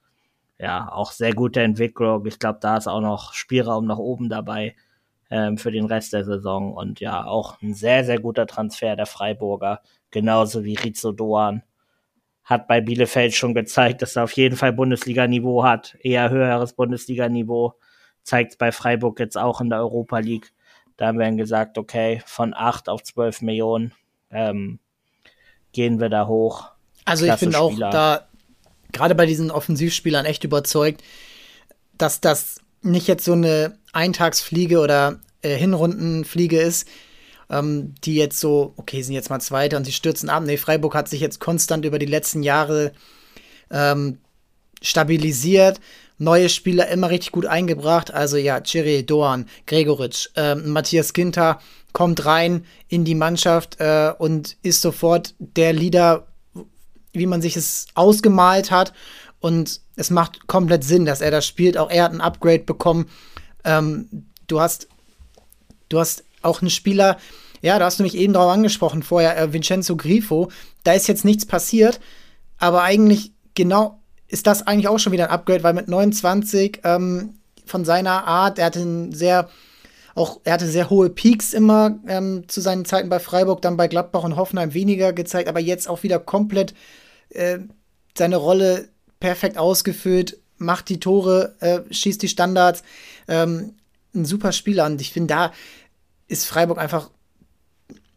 [0.58, 2.24] ja, auch sehr gute Entwicklung.
[2.26, 4.76] Ich glaube, da ist auch noch Spielraum nach oben dabei
[5.30, 9.06] ähm, für den Rest der Saison und ja, auch ein sehr, sehr guter Transfer der
[9.06, 11.62] Freiburger, genauso wie Rizzo Doan.
[12.50, 17.74] Hat bei Bielefeld schon gezeigt, dass er auf jeden Fall Bundesliga-Niveau hat, eher höheres Bundesliga-Niveau.
[18.24, 20.52] Zeigt bei Freiburg jetzt auch in der Europa League.
[20.96, 23.92] Da haben wir dann gesagt, okay, von 8 auf 12 Millionen
[24.30, 24.80] ähm,
[25.72, 26.70] gehen wir da hoch.
[27.04, 28.26] Also ich bin auch da
[28.92, 31.02] gerade bei diesen Offensivspielern echt überzeugt,
[31.96, 36.88] dass das nicht jetzt so eine Eintagsfliege oder äh, Hinrundenfliege ist,
[37.50, 40.42] ähm, die jetzt so, okay, sind jetzt mal Zweiter und sie stürzen ab.
[40.44, 42.92] Nee, Freiburg hat sich jetzt konstant über die letzten Jahre
[43.70, 44.18] ähm,
[44.80, 45.80] stabilisiert.
[46.18, 48.12] neue Spieler immer richtig gut eingebracht.
[48.12, 51.60] Also ja, Chiri, Doan, Gregoritsch, äh, Matthias Ginter
[51.92, 56.28] kommt rein in die Mannschaft äh, und ist sofort der Leader,
[57.12, 58.92] wie man sich es ausgemalt hat.
[59.40, 61.78] Und es macht komplett Sinn, dass er das spielt.
[61.78, 63.08] Auch er hat ein Upgrade bekommen.
[63.64, 64.88] Ähm, du hast,
[65.88, 67.18] du hast auch einen Spieler,
[67.62, 70.50] ja, da hast du mich eben drauf angesprochen vorher, äh, Vincenzo Grifo.
[70.84, 72.00] Da ist jetzt nichts passiert,
[72.58, 77.34] aber eigentlich genau ist das eigentlich auch schon wieder ein Upgrade, weil mit 29 ähm,
[77.66, 79.48] von seiner Art, er hatte ein sehr
[80.14, 83.86] auch er hatte sehr hohe Peaks immer ähm, zu seinen Zeiten bei Freiburg, dann bei
[83.86, 86.74] Gladbach und Hoffenheim weniger gezeigt, aber jetzt auch wieder komplett
[87.30, 87.58] äh,
[88.16, 88.88] seine Rolle
[89.20, 92.82] perfekt ausgefüllt, macht die Tore, äh, schießt die Standards.
[93.28, 93.74] Ähm,
[94.14, 95.52] ein super Spieler und ich finde, da
[96.30, 97.10] ist Freiburg einfach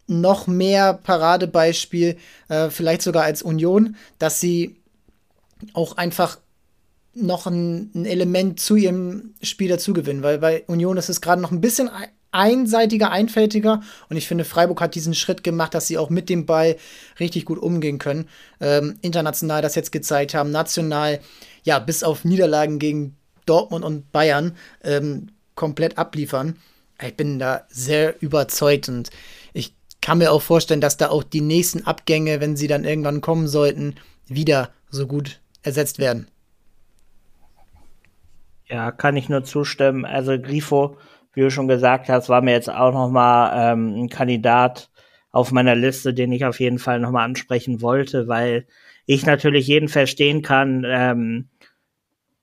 [0.06, 2.16] noch mehr Paradebeispiel,
[2.48, 4.76] äh, vielleicht sogar als Union, dass sie
[5.72, 6.38] auch einfach
[7.14, 11.52] noch ein, ein, Element zu ihrem Spiel dazugewinnen, weil bei Union ist es gerade noch
[11.52, 11.88] ein bisschen
[12.32, 16.44] einseitiger, einfältiger und ich finde, Freiburg hat diesen Schritt gemacht, dass sie auch mit dem
[16.44, 16.76] Ball
[17.20, 18.28] richtig gut umgehen können.
[18.60, 21.20] Ähm, international das jetzt gezeigt haben, national,
[21.62, 26.56] ja, bis auf Niederlagen gegen Dortmund und Bayern ähm, komplett abliefern.
[27.02, 29.10] Ich bin da sehr überzeugt und
[29.52, 33.20] ich kann mir auch vorstellen, dass da auch die nächsten Abgänge, wenn sie dann irgendwann
[33.20, 36.28] kommen sollten, wieder so gut ersetzt werden.
[38.66, 40.04] Ja, kann ich nur zustimmen.
[40.04, 40.96] Also Grifo,
[41.32, 44.90] wie du schon gesagt hast, war mir jetzt auch noch mal ähm, ein Kandidat
[45.32, 48.66] auf meiner Liste, den ich auf jeden Fall noch mal ansprechen wollte, weil
[49.06, 51.48] ich natürlich jeden verstehen kann, ähm,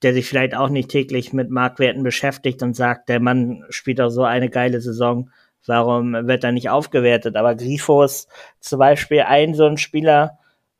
[0.03, 4.09] der sich vielleicht auch nicht täglich mit Marktwerten beschäftigt und sagt, der Mann spielt doch
[4.09, 5.29] so eine geile Saison,
[5.65, 7.35] warum wird er nicht aufgewertet?
[7.35, 8.27] Aber Grifo ist
[8.59, 10.39] zum Beispiel ein so ein Spieler,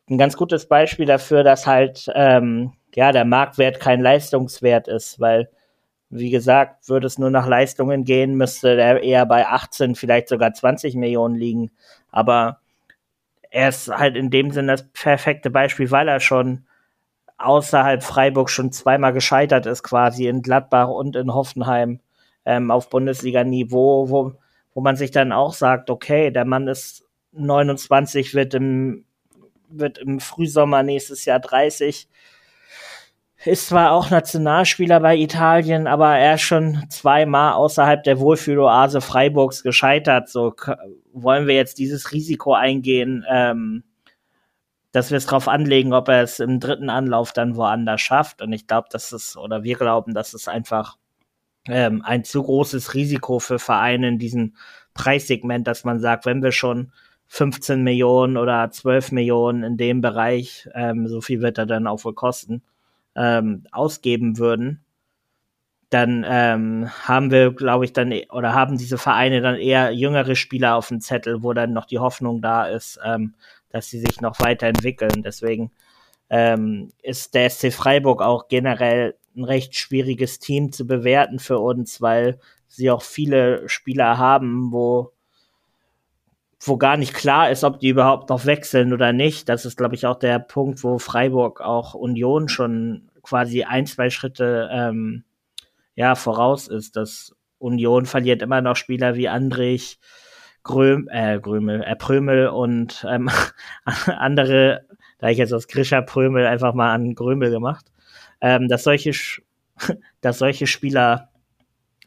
[0.10, 5.50] ein ganz gutes Beispiel dafür, dass halt ähm, ja, der Marktwert kein Leistungswert ist, weil,
[6.10, 10.54] wie gesagt, würde es nur nach Leistungen gehen, müsste der eher bei 18, vielleicht sogar
[10.54, 11.72] 20 Millionen liegen.
[12.10, 12.60] Aber
[13.50, 16.66] er ist halt in dem Sinne das perfekte Beispiel, weil er schon
[17.42, 22.00] außerhalb Freiburg schon zweimal gescheitert ist, quasi in Gladbach und in Hoffenheim
[22.46, 24.34] ähm, auf Bundesliga-Niveau, wo,
[24.74, 29.06] wo man sich dann auch sagt, okay, der Mann ist 29, wird im,
[29.70, 32.08] wird im Frühsommer nächstes Jahr 30
[33.46, 39.64] ist zwar auch Nationalspieler bei Italien, aber er ist schon zweimal außerhalb der Wohlfühloase Freiburgs
[39.64, 40.30] gescheitert.
[40.30, 40.54] So
[41.12, 43.84] wollen wir jetzt dieses Risiko eingehen, ähm,
[44.92, 48.42] dass wir es darauf anlegen, ob er es im dritten Anlauf dann woanders schafft.
[48.42, 50.98] Und ich glaube, dass es, oder wir glauben, dass es einfach
[51.68, 54.56] ähm, ein zu großes Risiko für Vereine in diesem
[54.94, 56.92] Preissegment, dass man sagt, wenn wir schon
[57.28, 62.04] 15 Millionen oder 12 Millionen in dem Bereich, ähm, so viel wird er dann auch
[62.04, 62.62] wohl kosten,
[63.16, 64.84] ähm, ausgeben würden,
[65.90, 70.76] dann ähm, haben wir, glaube ich, dann oder haben diese Vereine dann eher jüngere Spieler
[70.76, 73.34] auf dem Zettel, wo dann noch die Hoffnung da ist, ähm,
[73.72, 75.24] dass sie sich noch weiterentwickeln.
[75.24, 75.72] Deswegen
[76.30, 82.02] ähm, ist der SC Freiburg auch generell ein recht schwieriges Team zu bewerten für uns,
[82.02, 85.14] weil sie auch viele Spieler haben, wo
[86.64, 89.50] wo gar nicht klar ist, ob die überhaupt noch wechseln oder nicht.
[89.50, 94.12] Das ist, glaube ich, auch der Punkt, wo Freiburg auch Union schon quasi ein, zwei
[94.12, 95.24] Schritte ähm,
[95.96, 96.96] ja, voraus ist.
[96.98, 100.00] dass Union verliert immer noch Spieler wie Andrich,
[100.64, 103.30] Gröm, äh, Grömel, äh, Prömel und ähm,
[104.06, 104.86] andere,
[105.18, 107.92] da ich jetzt aus Grischer Prömel einfach mal an Grömel gemacht,
[108.42, 109.12] ähm, dass solche,
[110.22, 111.30] dass solche Spieler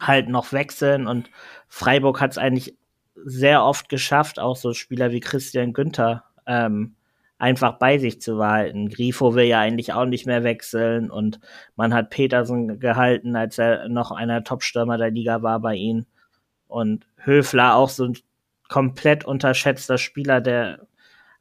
[0.00, 1.30] halt noch wechseln und
[1.68, 2.76] Freiburg hat es eigentlich
[3.16, 6.94] sehr oft geschafft, auch so Spieler wie Christian Günther ähm,
[7.38, 8.88] einfach bei sich zu behalten.
[8.88, 11.40] Grifo will ja eigentlich auch nicht mehr wechseln und
[11.76, 16.06] man hat Petersen gehalten, als er noch einer Topstürmer der Liga war bei ihm.
[16.68, 18.16] Und Höfler auch so ein
[18.68, 20.87] komplett unterschätzter Spieler, der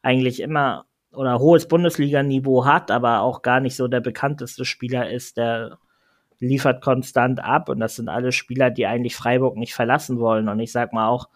[0.02, 5.38] eigentlich immer oder hohes Bundesliga-Niveau hat, aber auch gar nicht so der bekannteste Spieler ist,
[5.38, 5.78] der
[6.40, 10.50] liefert konstant ab und das sind alle Spieler, die eigentlich Freiburg nicht verlassen wollen.
[10.50, 11.30] Und ich sag mal auch,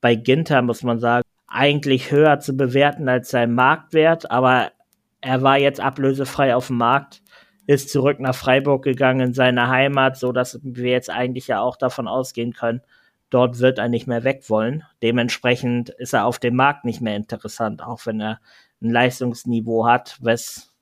[0.00, 4.72] bei Ginter muss man sagen, eigentlich höher zu bewerten als sein Marktwert, aber
[5.20, 7.22] er war jetzt ablösefrei auf dem Markt,
[7.66, 11.76] ist zurück nach Freiburg gegangen in seine Heimat, so dass wir jetzt eigentlich ja auch
[11.76, 12.82] davon ausgehen können,
[13.30, 14.84] dort wird er nicht mehr weg wollen.
[15.02, 18.40] Dementsprechend ist er auf dem Markt nicht mehr interessant, auch wenn er
[18.82, 20.72] ein Leistungsniveau hat, was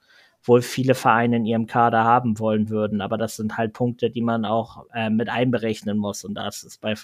[0.42, 3.00] wohl viele Vereine in ihrem Kader haben wollen würden.
[3.00, 6.24] Aber das sind halt Punkte, die man auch äh, mit einberechnen muss.
[6.24, 6.94] Und das ist bei,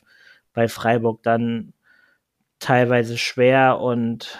[0.52, 1.74] bei Freiburg dann
[2.58, 4.38] teilweise schwer und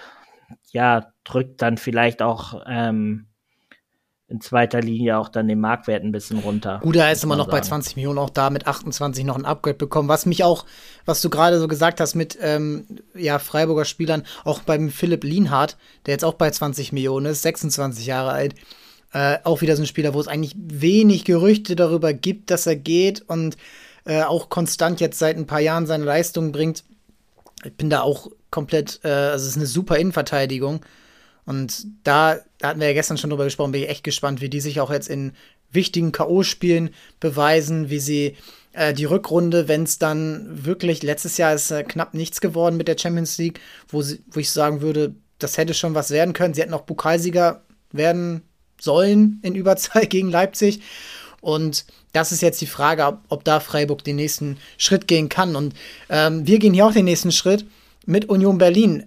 [0.72, 3.26] ja, drückt dann vielleicht auch ähm,
[4.28, 6.80] in zweiter Linie auch dann den Marktwert ein bisschen runter.
[6.82, 7.58] Gut, er ist immer noch sagen.
[7.58, 10.08] bei 20 Millionen, auch da mit 28 noch ein Upgrade bekommen.
[10.08, 10.64] Was mich auch,
[11.04, 15.76] was du gerade so gesagt hast mit ähm, ja, Freiburger Spielern, auch beim Philipp Lienhardt,
[16.06, 18.54] der jetzt auch bei 20 Millionen ist, 26 Jahre alt,
[19.12, 22.76] äh, auch wieder so ein Spieler, wo es eigentlich wenig Gerüchte darüber gibt, dass er
[22.76, 23.58] geht und
[24.06, 26.84] äh, auch konstant jetzt seit ein paar Jahren seine Leistung bringt.
[27.62, 30.80] Ich bin da auch komplett, äh, also es ist eine super Innenverteidigung.
[31.46, 34.48] Und da, da hatten wir ja gestern schon drüber gesprochen, bin ich echt gespannt, wie
[34.48, 35.32] die sich auch jetzt in
[35.70, 38.36] wichtigen K.O.-Spielen beweisen, wie sie
[38.72, 42.88] äh, die Rückrunde, wenn es dann wirklich, letztes Jahr ist äh, knapp nichts geworden mit
[42.88, 46.54] der Champions League, wo, sie, wo ich sagen würde, das hätte schon was werden können.
[46.54, 48.42] Sie hätten auch Pokalsieger werden
[48.80, 50.80] sollen in Überzahl gegen Leipzig.
[51.40, 55.56] Und das ist jetzt die Frage, ob, ob da Freiburg den nächsten Schritt gehen kann.
[55.56, 55.74] Und
[56.08, 57.66] ähm, wir gehen hier auch den nächsten Schritt
[58.06, 59.04] mit Union Berlin.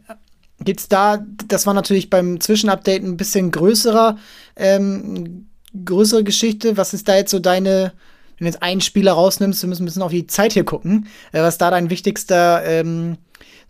[0.59, 4.17] Gibt's da, das war natürlich beim Zwischenupdate ein bisschen größerer,
[4.55, 5.47] ähm,
[5.85, 6.77] größere Geschichte.
[6.77, 7.93] Was ist da jetzt so deine,
[8.37, 11.07] wenn du jetzt einen Spieler rausnimmst, wir müssen ein bisschen auf die Zeit hier gucken.
[11.31, 13.17] Äh, was da dein wichtigster, ähm,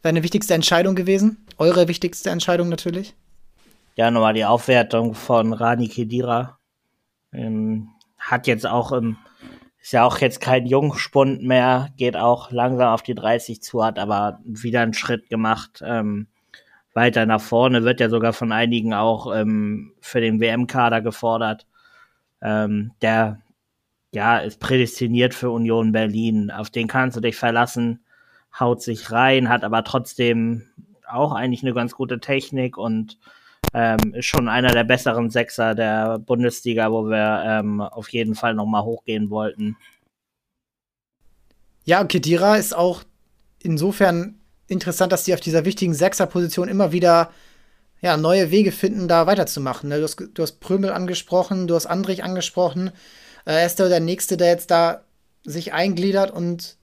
[0.02, 1.46] deine wichtigste Entscheidung gewesen?
[1.58, 3.16] Eure wichtigste Entscheidung natürlich?
[3.96, 6.60] Ja, nochmal die Aufwertung von Rani Kedira.
[7.34, 9.18] Ähm, hat jetzt auch im,
[9.82, 14.00] ist ja auch jetzt kein Jungspund mehr, geht auch langsam auf die 30 zu, hat
[14.00, 15.82] aber wieder einen Schritt gemacht.
[15.84, 16.28] Ähm,
[16.98, 21.68] weiter nach vorne, wird ja sogar von einigen auch ähm, für den WM-Kader gefordert.
[22.42, 23.44] Ähm, der
[24.12, 26.50] ja ist prädestiniert für Union Berlin.
[26.50, 28.00] Auf den kannst du dich verlassen,
[28.60, 30.64] haut sich rein, hat aber trotzdem
[31.08, 33.20] auch eigentlich eine ganz gute Technik und
[33.76, 38.56] ähm, ist schon einer der besseren Sechser der Bundesliga, wo wir ähm, auf jeden Fall
[38.56, 39.78] noch mal hochgehen wollten.
[41.86, 43.04] Ja, Kedira ist auch
[43.62, 47.32] insofern interessant, dass die auf dieser wichtigen Sechserposition immer wieder
[48.02, 49.90] ja, neue Wege finden, da weiterzumachen.
[49.90, 49.98] Ne?
[49.98, 52.90] Du, hast, du hast Prömel angesprochen, du hast Andrich angesprochen.
[53.46, 55.04] Äh, er ist der Nächste, der jetzt da
[55.44, 56.78] sich eingliedert und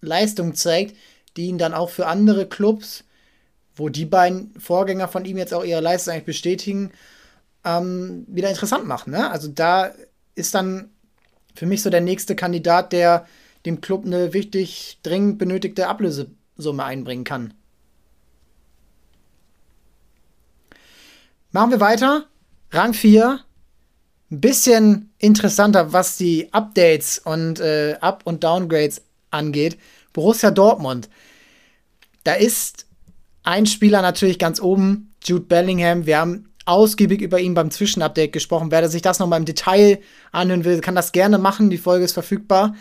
[0.00, 0.96] Leistung zeigt,
[1.36, 3.04] die ihn dann auch für andere Clubs,
[3.74, 6.92] wo die beiden Vorgänger von ihm jetzt auch ihre Leistung eigentlich bestätigen,
[7.64, 9.12] ähm, wieder interessant machen.
[9.12, 9.30] Ne?
[9.30, 9.90] Also da
[10.34, 10.90] ist dann
[11.54, 13.26] für mich so der nächste Kandidat, der
[13.66, 17.54] dem Club eine wichtig, dringend benötigte Ablöse Summe einbringen kann.
[21.52, 22.24] Machen wir weiter.
[22.70, 23.40] Rang 4.
[24.30, 29.78] Ein bisschen interessanter, was die Updates und äh, Up- und Downgrades angeht.
[30.12, 31.08] Borussia Dortmund.
[32.24, 32.86] Da ist
[33.44, 36.06] ein Spieler natürlich ganz oben, Jude Bellingham.
[36.06, 38.70] Wir haben ausgiebig über ihn beim Zwischenupdate gesprochen.
[38.70, 40.00] Wer sich das nochmal im Detail
[40.32, 41.70] anhören will, kann das gerne machen.
[41.70, 42.74] Die Folge ist verfügbar.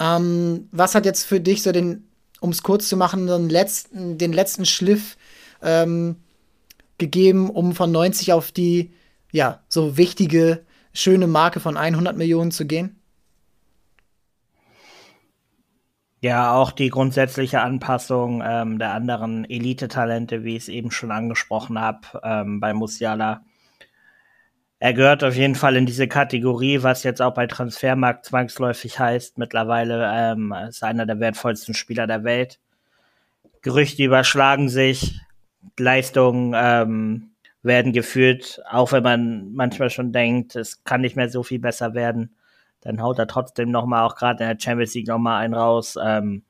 [0.00, 2.08] Ähm, was hat jetzt für dich so den
[2.42, 5.16] um es kurz zu machen, den letzten, den letzten Schliff
[5.62, 6.16] ähm,
[6.98, 8.92] gegeben, um von 90 auf die,
[9.30, 13.00] ja, so wichtige, schöne Marke von 100 Millionen zu gehen?
[16.20, 21.80] Ja, auch die grundsätzliche Anpassung ähm, der anderen Elite-Talente, wie ich es eben schon angesprochen
[21.80, 23.44] habe, ähm, bei Musiala
[24.82, 29.38] er gehört auf jeden Fall in diese Kategorie, was jetzt auch bei Transfermarkt zwangsläufig heißt.
[29.38, 32.58] Mittlerweile ähm, ist einer der wertvollsten Spieler der Welt.
[33.60, 35.20] Gerüchte überschlagen sich,
[35.78, 37.30] Leistungen ähm,
[37.62, 41.94] werden geführt, auch wenn man manchmal schon denkt, es kann nicht mehr so viel besser
[41.94, 42.34] werden.
[42.80, 45.54] Dann haut er trotzdem noch mal auch gerade in der Champions League noch mal einen
[45.54, 45.96] raus.
[46.04, 46.42] Ähm,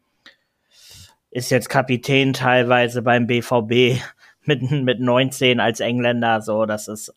[1.30, 4.00] ist jetzt Kapitän teilweise beim BVB
[4.46, 6.40] mit, mit 19 als Engländer.
[6.40, 7.14] So, das ist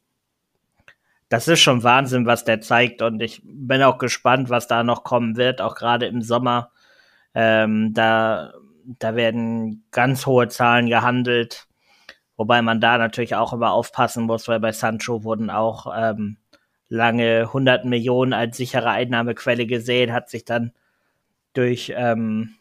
[1.35, 3.01] das ist schon Wahnsinn, was der zeigt.
[3.01, 6.71] Und ich bin auch gespannt, was da noch kommen wird, auch gerade im Sommer.
[7.33, 8.53] Ähm, da,
[8.85, 11.67] da werden ganz hohe Zahlen gehandelt.
[12.37, 16.37] Wobei man da natürlich auch immer aufpassen muss, weil bei Sancho wurden auch ähm,
[16.87, 20.71] lange 100 Millionen als sichere Einnahmequelle gesehen, hat sich dann
[21.51, 22.55] durch ähm,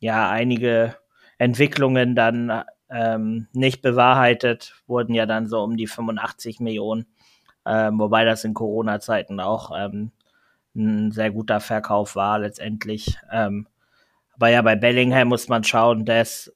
[0.00, 0.96] ja einige
[1.38, 7.06] Entwicklungen dann ähm, nicht bewahrheitet, wurden ja dann so um die 85 Millionen
[7.68, 10.10] ähm, wobei das in Corona-Zeiten auch ähm,
[10.74, 13.18] ein sehr guter Verkauf war letztendlich.
[13.30, 13.66] Ähm,
[14.34, 16.54] aber ja, bei Bellingham muss man schauen, der ist,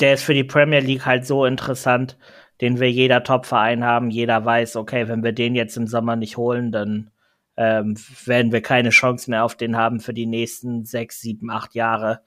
[0.00, 2.18] der ist für die Premier League halt so interessant,
[2.60, 4.10] den wir jeder Top-Verein haben.
[4.10, 7.10] Jeder weiß, okay, wenn wir den jetzt im Sommer nicht holen, dann
[7.56, 11.74] ähm, werden wir keine Chance mehr auf den haben für die nächsten sechs, sieben, acht
[11.74, 12.20] Jahre.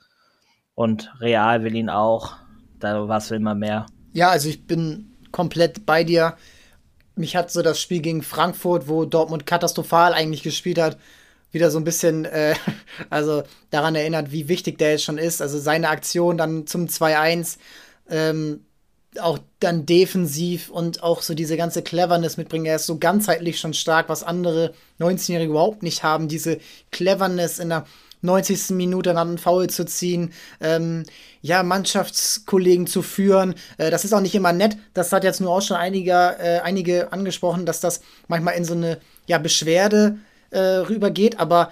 [0.74, 2.36] Und Real will ihn auch.
[2.80, 3.88] Da was will man mehr.
[4.14, 6.36] Ja, also ich bin komplett bei dir.
[7.16, 10.98] Mich hat so das Spiel gegen Frankfurt, wo Dortmund katastrophal eigentlich gespielt hat,
[11.52, 12.56] wieder so ein bisschen, äh,
[13.12, 15.44] also daran erinnert, wie wichtig der jetzt schon ist.
[15.44, 17.58] Also seine Aktion dann zum 2-1,
[18.10, 18.66] ähm,
[19.20, 22.66] auch dann defensiv und auch so diese ganze Cleverness mitbringen.
[22.66, 26.28] Er ist so ganzheitlich schon stark, was andere 19-Jährige überhaupt nicht haben.
[26.30, 26.58] Diese
[26.90, 27.86] Cleverness in der
[28.22, 28.72] 90.
[28.72, 31.04] Minute dann einen Foul zu ziehen, ähm,
[31.42, 33.56] ja, Mannschaftskollegen zu führen.
[33.78, 34.78] Äh, das ist auch nicht immer nett.
[34.94, 38.74] Das hat jetzt nur auch schon einige, äh, einige angesprochen, dass das manchmal in so
[38.74, 40.18] eine ja, Beschwerde
[40.50, 41.40] äh, rübergeht.
[41.40, 41.72] Aber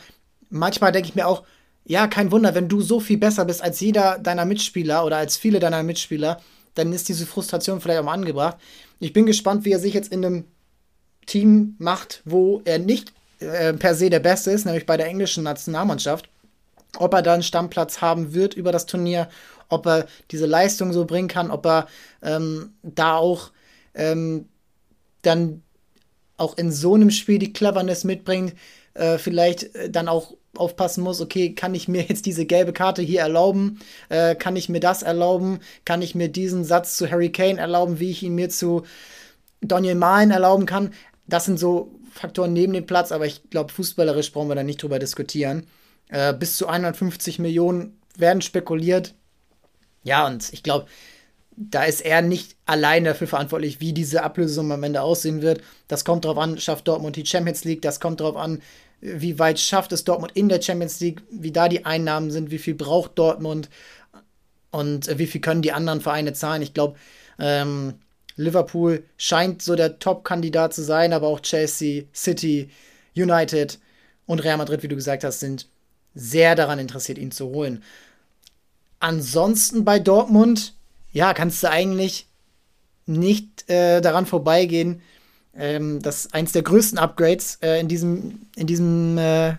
[0.50, 1.44] manchmal denke ich mir auch,
[1.86, 5.38] ja, kein Wunder, wenn du so viel besser bist als jeder deiner Mitspieler oder als
[5.38, 6.42] viele deiner Mitspieler,
[6.74, 8.58] dann ist diese Frustration vielleicht auch mal angebracht.
[9.00, 10.46] Ich bin gespannt, wie er sich jetzt in einem
[11.26, 15.44] Team macht, wo er nicht äh, per se der Beste ist, nämlich bei der englischen
[15.44, 16.30] Nationalmannschaft.
[16.98, 19.30] Ob er da einen Stammplatz haben wird über das Turnier,
[19.70, 21.88] ob er diese Leistung so bringen kann, ob er
[22.22, 23.52] ähm, da auch
[23.94, 24.48] ähm,
[25.22, 25.62] dann
[26.38, 28.54] auch in so einem Spiel die Cleverness mitbringt,
[28.94, 33.02] äh, vielleicht äh, dann auch aufpassen muss, okay, kann ich mir jetzt diese gelbe Karte
[33.02, 33.80] hier erlauben?
[34.10, 35.60] Äh, kann ich mir das erlauben?
[35.84, 38.84] Kann ich mir diesen Satz zu Harry Kane erlauben, wie ich ihn mir zu
[39.62, 40.94] Daniel Mahlen erlauben kann?
[41.28, 44.82] Das sind so Faktoren neben dem Platz, aber ich glaube, fußballerisch brauchen wir da nicht
[44.82, 45.68] drüber diskutieren.
[46.10, 49.16] Äh, bis zu 150 Millionen werden spekuliert.
[50.04, 50.88] Ja, und ich glaube,
[51.58, 55.62] da ist er nicht allein dafür verantwortlich, wie diese Ablösesumme am Ende aussehen wird.
[55.88, 58.62] Das kommt darauf an, schafft Dortmund die Champions League, das kommt darauf an,
[59.02, 62.58] wie weit schafft es Dortmund in der Champions League, wie da die Einnahmen sind, wie
[62.58, 63.70] viel braucht Dortmund
[64.72, 66.62] und wie viel können die anderen Vereine zahlen.
[66.62, 66.98] Ich glaube,
[67.40, 67.96] ähm,
[68.36, 72.70] Liverpool scheint so der Top-Kandidat zu sein, aber auch Chelsea, City,
[73.16, 73.80] United
[74.26, 75.68] und Real Madrid, wie du gesagt hast, sind
[76.16, 77.84] sehr daran interessiert, ihn zu holen.
[79.00, 80.74] Ansonsten bei Dortmund,
[81.12, 82.28] ja, kannst du eigentlich
[83.06, 85.02] nicht äh, daran vorbeigehen,
[85.56, 89.56] ähm, das eins der größten Upgrades äh, in diesem, in diesem, äh,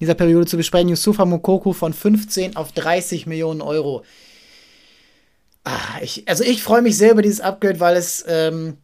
[0.00, 0.88] dieser Periode zu besprechen.
[0.88, 4.04] Yusufa Mokoko von 15 auf 30 Millionen Euro.
[5.64, 8.78] Ah, ich, also ich freue mich sehr über dieses Upgrade, weil es, ähm,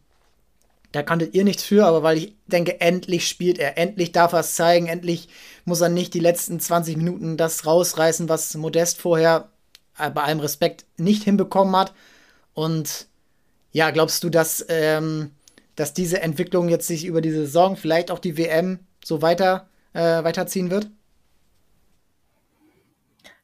[0.95, 4.39] da kanntet ihr nichts für, aber weil ich denke, endlich spielt er, endlich darf er
[4.39, 5.27] es zeigen, endlich
[5.65, 9.49] muss er nicht die letzten 20 Minuten das rausreißen, was Modest vorher
[9.99, 11.93] äh, bei allem Respekt nicht hinbekommen hat.
[12.53, 13.07] Und
[13.73, 15.31] ja, glaubst du, dass ähm,
[15.75, 20.23] dass diese Entwicklung jetzt sich über die Saison, vielleicht auch die WM, so weiter äh,
[20.23, 20.89] weiterziehen wird?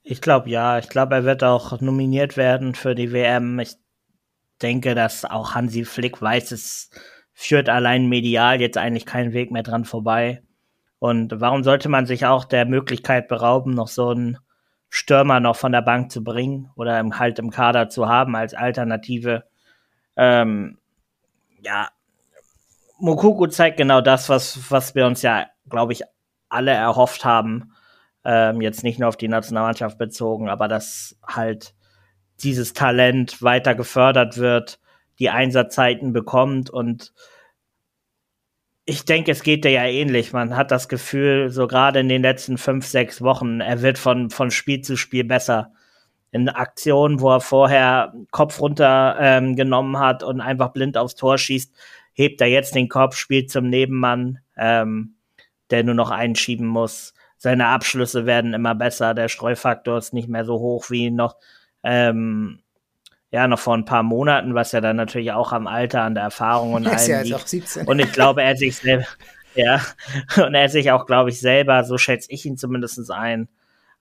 [0.03, 0.79] Ich glaube ja.
[0.79, 3.59] Ich glaube, er wird auch nominiert werden für die WM.
[3.59, 3.75] Ich
[4.61, 6.89] denke, dass auch Hansi Flick weiß, es
[7.41, 10.43] führt allein medial jetzt eigentlich keinen Weg mehr dran vorbei.
[10.99, 14.37] Und warum sollte man sich auch der Möglichkeit berauben, noch so einen
[14.89, 18.53] Stürmer noch von der Bank zu bringen oder im, halt im Kader zu haben als
[18.53, 19.45] Alternative?
[20.15, 20.77] Ähm,
[21.63, 21.89] ja,
[22.99, 26.03] Mokoko zeigt genau das, was, was wir uns ja, glaube ich,
[26.47, 27.73] alle erhofft haben.
[28.23, 31.73] Ähm, jetzt nicht nur auf die Nationalmannschaft bezogen, aber dass halt
[32.43, 34.79] dieses Talent weiter gefördert wird,
[35.17, 37.13] die Einsatzzeiten bekommt und
[38.91, 40.33] ich denke, es geht dir ja ähnlich.
[40.33, 44.29] Man hat das Gefühl, so gerade in den letzten fünf, sechs Wochen, er wird von,
[44.29, 45.71] von Spiel zu Spiel besser.
[46.31, 51.37] In Aktionen, wo er vorher Kopf runter ähm, genommen hat und einfach blind aufs Tor
[51.37, 51.73] schießt,
[52.11, 55.15] hebt er jetzt den Kopf, spielt zum Nebenmann, ähm,
[55.69, 57.13] der nur noch einschieben muss.
[57.37, 61.37] Seine Abschlüsse werden immer besser, der Streufaktor ist nicht mehr so hoch wie noch,
[61.81, 62.59] ähm,
[63.31, 66.23] ja, noch vor ein paar Monaten, was ja dann natürlich auch am Alter, an der
[66.23, 67.47] Erfahrung und allem ja liegt.
[67.47, 67.87] 17.
[67.87, 69.05] Und ich glaube, er sich selber,
[69.55, 69.81] ja,
[70.45, 73.47] und er sich auch, glaube ich, selber, so schätze ich ihn zumindest ein,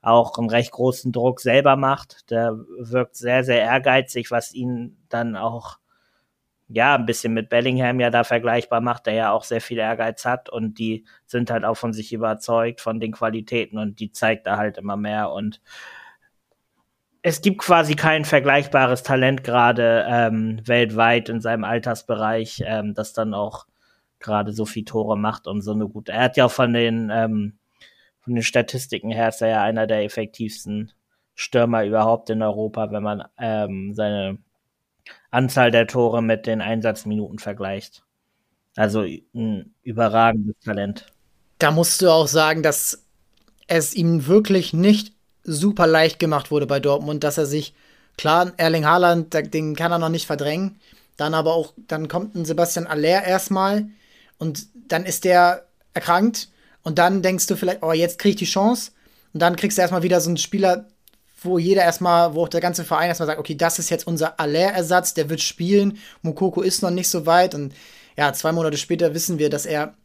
[0.01, 2.29] auch einen recht großen Druck selber macht.
[2.29, 5.77] Der wirkt sehr, sehr ehrgeizig, was ihn dann auch
[6.73, 10.25] ja, ein bisschen mit Bellingham ja da vergleichbar macht, der ja auch sehr viel Ehrgeiz
[10.25, 14.47] hat und die sind halt auch von sich überzeugt von den Qualitäten und die zeigt
[14.47, 15.61] er halt immer mehr und
[17.23, 23.33] es gibt quasi kein vergleichbares Talent gerade ähm, weltweit in seinem Altersbereich, ähm, das dann
[23.33, 23.67] auch
[24.19, 26.11] gerade so viel Tore macht und so eine gute.
[26.11, 27.57] Er hat ja auch von den ähm,
[28.21, 30.91] von den Statistiken her ist er ja einer der effektivsten
[31.33, 34.37] Stürmer überhaupt in Europa, wenn man ähm, seine
[35.31, 38.03] Anzahl der Tore mit den Einsatzminuten vergleicht.
[38.75, 41.07] Also ein überragendes Talent.
[41.57, 43.05] Da musst du auch sagen, dass
[43.67, 47.73] es ihm wirklich nicht super leicht gemacht wurde bei Dortmund, dass er sich,
[48.17, 50.79] klar, Erling Haaland, den kann er noch nicht verdrängen.
[51.17, 53.87] Dann aber auch, dann kommt ein Sebastian Aller erstmal
[54.37, 56.49] und dann ist der erkrankt
[56.83, 58.91] und dann denkst du vielleicht, oh, jetzt krieg ich die Chance.
[59.33, 60.87] Und dann kriegst du erstmal wieder so einen Spieler,
[61.43, 64.39] wo jeder erstmal, wo auch der ganze Verein erstmal sagt, okay, das ist jetzt unser
[64.39, 65.97] Aller-Ersatz, der wird spielen.
[66.21, 67.73] Mukoko ist noch nicht so weit und
[68.17, 69.95] ja, zwei Monate später wissen wir, dass er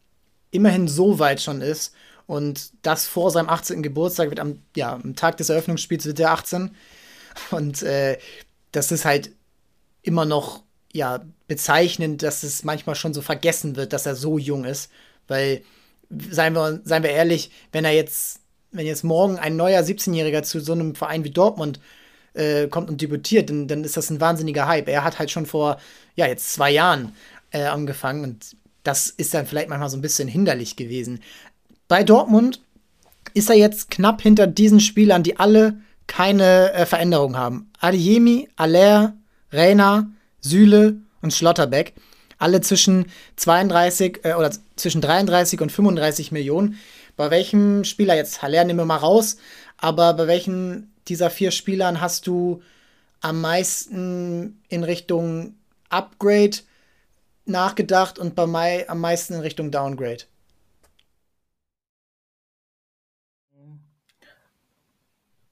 [0.51, 1.93] immerhin so weit schon ist
[2.27, 3.81] und das vor seinem 18.
[3.81, 6.71] Geburtstag wird am, ja, am Tag des Eröffnungsspiels wird er 18
[7.51, 8.17] und äh,
[8.71, 9.31] das ist halt
[10.03, 10.63] immer noch
[10.93, 14.91] ja bezeichnend, dass es manchmal schon so vergessen wird, dass er so jung ist.
[15.27, 15.61] Weil,
[16.09, 20.59] seien wir, seien wir ehrlich, wenn er jetzt, wenn jetzt morgen ein neuer 17-Jähriger zu
[20.59, 21.79] so einem Verein wie Dortmund
[22.33, 24.87] äh, kommt und debütiert, dann, dann ist das ein wahnsinniger Hype.
[24.87, 25.79] Er hat halt schon vor,
[26.15, 27.13] ja, jetzt zwei Jahren
[27.51, 31.21] äh, angefangen und das ist dann vielleicht manchmal so ein bisschen hinderlich gewesen.
[31.87, 32.61] Bei Dortmund
[33.33, 37.71] ist er jetzt knapp hinter diesen Spielern, die alle keine äh, Veränderung haben.
[37.79, 39.15] Adiemi, Aller,
[39.51, 40.09] Reina,
[40.41, 41.93] Süle und Schlotterbeck.
[42.39, 43.07] Alle zwischen
[43.37, 46.77] 32 äh, oder zwischen 33 und 35 Millionen.
[47.15, 49.37] Bei welchem Spieler jetzt, Haller nehmen wir mal raus,
[49.77, 52.61] aber bei welchen dieser vier Spielern hast du
[53.21, 55.55] am meisten in Richtung
[55.89, 56.57] Upgrade
[57.45, 60.25] nachgedacht und bei Mai am meisten in Richtung Downgrade?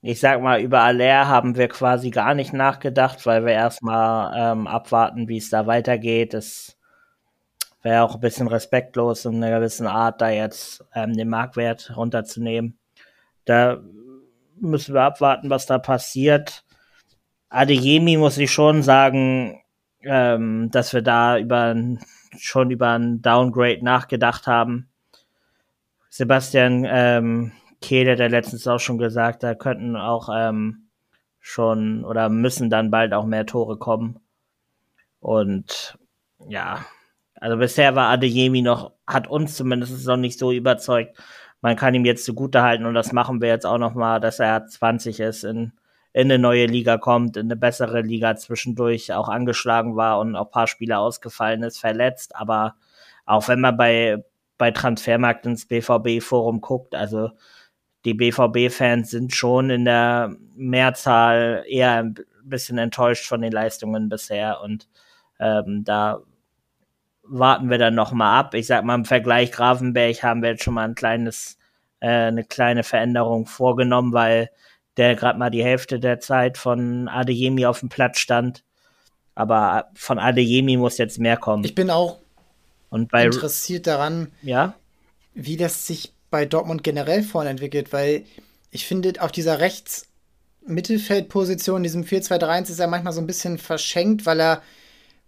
[0.07, 4.67] Ich sag mal, über Aller haben wir quasi gar nicht nachgedacht, weil wir erstmal ähm,
[4.67, 6.35] abwarten, wie es da weitergeht.
[6.35, 6.77] Es
[7.81, 12.77] wäre auch ein bisschen respektlos in einer gewissen Art, da jetzt ähm, den Marktwert runterzunehmen.
[13.45, 13.81] Da
[14.57, 16.65] müssen wir abwarten, was da passiert.
[17.49, 19.63] Adeyemi muss ich schon sagen,
[20.03, 21.75] ähm, dass wir da über
[22.37, 24.87] schon über ein Downgrade nachgedacht haben.
[26.09, 30.89] Sebastian ähm, Kehle ja letztens auch schon gesagt, da könnten auch ähm,
[31.39, 34.19] schon oder müssen dann bald auch mehr Tore kommen.
[35.19, 35.97] Und
[36.47, 36.85] ja,
[37.35, 41.17] also bisher war Adeyemi noch, hat uns zumindest noch nicht so überzeugt.
[41.61, 44.39] Man kann ihm jetzt zugute halten und das machen wir jetzt auch noch mal, dass
[44.39, 45.73] er 20 ist, in,
[46.13, 50.49] in eine neue Liga kommt, in eine bessere Liga zwischendurch auch angeschlagen war und auch
[50.49, 52.35] paar Spiele ausgefallen ist, verletzt.
[52.35, 52.75] Aber
[53.25, 54.23] auch wenn man bei,
[54.57, 57.31] bei Transfermarkt ins BVB-Forum guckt, also
[58.05, 64.61] die BVB-Fans sind schon in der Mehrzahl eher ein bisschen enttäuscht von den Leistungen bisher
[64.61, 64.87] und
[65.39, 66.21] ähm, da
[67.23, 68.53] warten wir dann noch mal ab.
[68.53, 71.57] Ich sag mal im Vergleich Grafenberg haben wir jetzt schon mal ein kleines
[71.99, 74.49] äh, eine kleine Veränderung vorgenommen, weil
[74.97, 78.63] der gerade mal die Hälfte der Zeit von Adeyemi auf dem Platz stand.
[79.33, 81.65] Aber von Adeyemi muss jetzt mehr kommen.
[81.65, 82.19] Ich bin auch
[82.91, 84.75] interessiert daran, ja?
[85.33, 88.25] wie das sich bei Dortmund generell vorne entwickelt, weil
[88.71, 90.07] ich finde, auf dieser rechts
[90.65, 94.61] Mittelfeldposition, diesem 4-2-3-1 ist er manchmal so ein bisschen verschenkt, weil er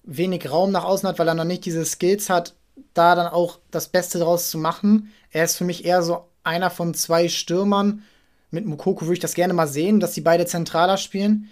[0.04, 2.56] wenig Raum nach außen hat, weil er noch nicht diese Skills hat,
[2.94, 5.12] da dann auch das Beste draus zu machen.
[5.32, 8.04] Er ist für mich eher so einer von zwei Stürmern.
[8.50, 11.50] Mit Mukoko würde ich das gerne mal sehen, dass die beide zentraler spielen.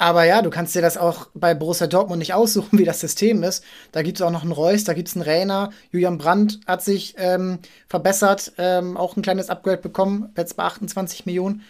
[0.00, 3.42] Aber ja, du kannst dir das auch bei Borussia Dortmund nicht aussuchen, wie das System
[3.42, 3.64] ist.
[3.92, 5.70] Da gibt es auch noch einen Reus, da gibt es einen Rainer.
[5.90, 11.26] Julian Brandt hat sich ähm, verbessert, ähm, auch ein kleines Upgrade bekommen, jetzt bei 28
[11.26, 11.62] Millionen.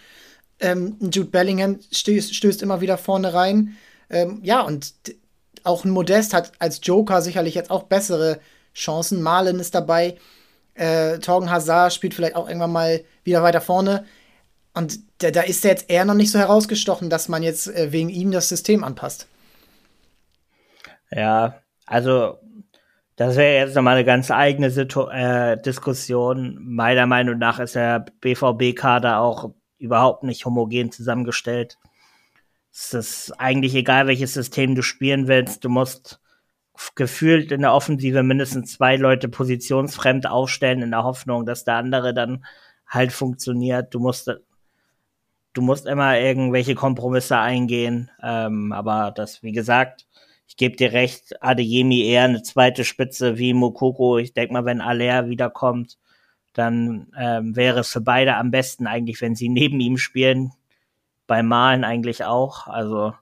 [0.59, 3.77] Ähm, Jude Bellingham stößt, stößt, immer wieder vorne rein.
[4.09, 4.93] Ähm, ja, und
[5.63, 8.39] auch ein Modest hat als Joker sicherlich jetzt auch bessere
[8.75, 9.21] Chancen.
[9.21, 10.17] Malen ist dabei.
[10.75, 14.05] Äh, Torgen Hazard spielt vielleicht auch irgendwann mal wieder weiter vorne.
[14.79, 17.91] Und da, da ist er jetzt eher noch nicht so herausgestochen, dass man jetzt äh,
[17.91, 19.27] wegen ihm das System anpasst.
[21.11, 22.39] Ja, also
[23.17, 26.57] das wäre jetzt nochmal eine ganz eigene Situ äh, Diskussion.
[26.61, 31.77] Meiner Meinung nach ist der BVB-Kader auch überhaupt nicht homogen zusammengestellt.
[32.71, 35.65] Es ist eigentlich egal, welches System du spielen willst.
[35.65, 36.21] Du musst
[36.95, 42.13] gefühlt in der Offensive mindestens zwei Leute positionsfremd aufstellen, in der Hoffnung, dass der andere
[42.13, 42.45] dann
[42.87, 43.93] halt funktioniert.
[43.93, 44.31] Du musst
[45.53, 48.11] du musst immer irgendwelche Kompromisse eingehen.
[48.21, 50.07] Ähm, aber das, wie gesagt,
[50.47, 54.17] ich gebe dir recht, Adeyemi eher eine zweite Spitze wie Mokoko.
[54.17, 55.97] Ich denke mal, wenn Aller wiederkommt,
[56.53, 60.51] dann ähm, wäre es für beide am besten eigentlich, wenn sie neben ihm spielen.
[61.27, 62.67] Beim Malen eigentlich auch.
[62.67, 63.13] Also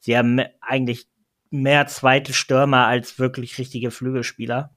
[0.00, 1.06] sie haben eigentlich
[1.50, 4.70] mehr zweite Stürmer als wirklich richtige Flügelspieler.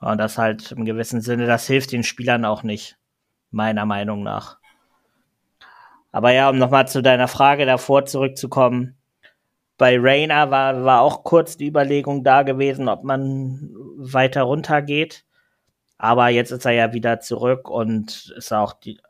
[0.00, 2.98] Und das halt im gewissen Sinne, das hilft den Spielern auch nicht,
[3.50, 4.57] meiner Meinung nach.
[6.12, 8.96] Aber ja, um nochmal zu deiner Frage davor zurückzukommen.
[9.76, 15.24] Bei Rainer war, war auch kurz die Überlegung da gewesen, ob man weiter runter geht.
[15.98, 19.00] Aber jetzt ist er ja wieder zurück und ist auch die,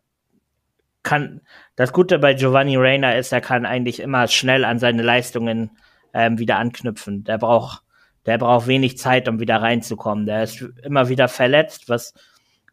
[1.03, 1.41] kann,
[1.77, 5.71] das Gute bei Giovanni Reina ist, er kann eigentlich immer schnell an seine Leistungen
[6.13, 7.25] ähm, wieder anknüpfen.
[7.25, 7.83] Der braucht,
[8.27, 10.27] der braucht wenig Zeit, um wieder reinzukommen.
[10.27, 12.15] Der ist immer wieder verletzt, was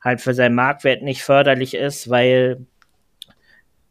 [0.03, 2.65] halt für seinen Marktwert nicht förderlich ist, weil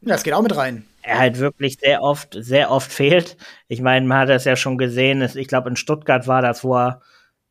[0.06, 0.84] das geht auch mit rein.
[1.02, 3.36] Er halt wirklich sehr oft, sehr oft fehlt.
[3.68, 5.22] Ich meine, man hat das ja schon gesehen.
[5.22, 7.02] Ich glaube, in Stuttgart war das, wo er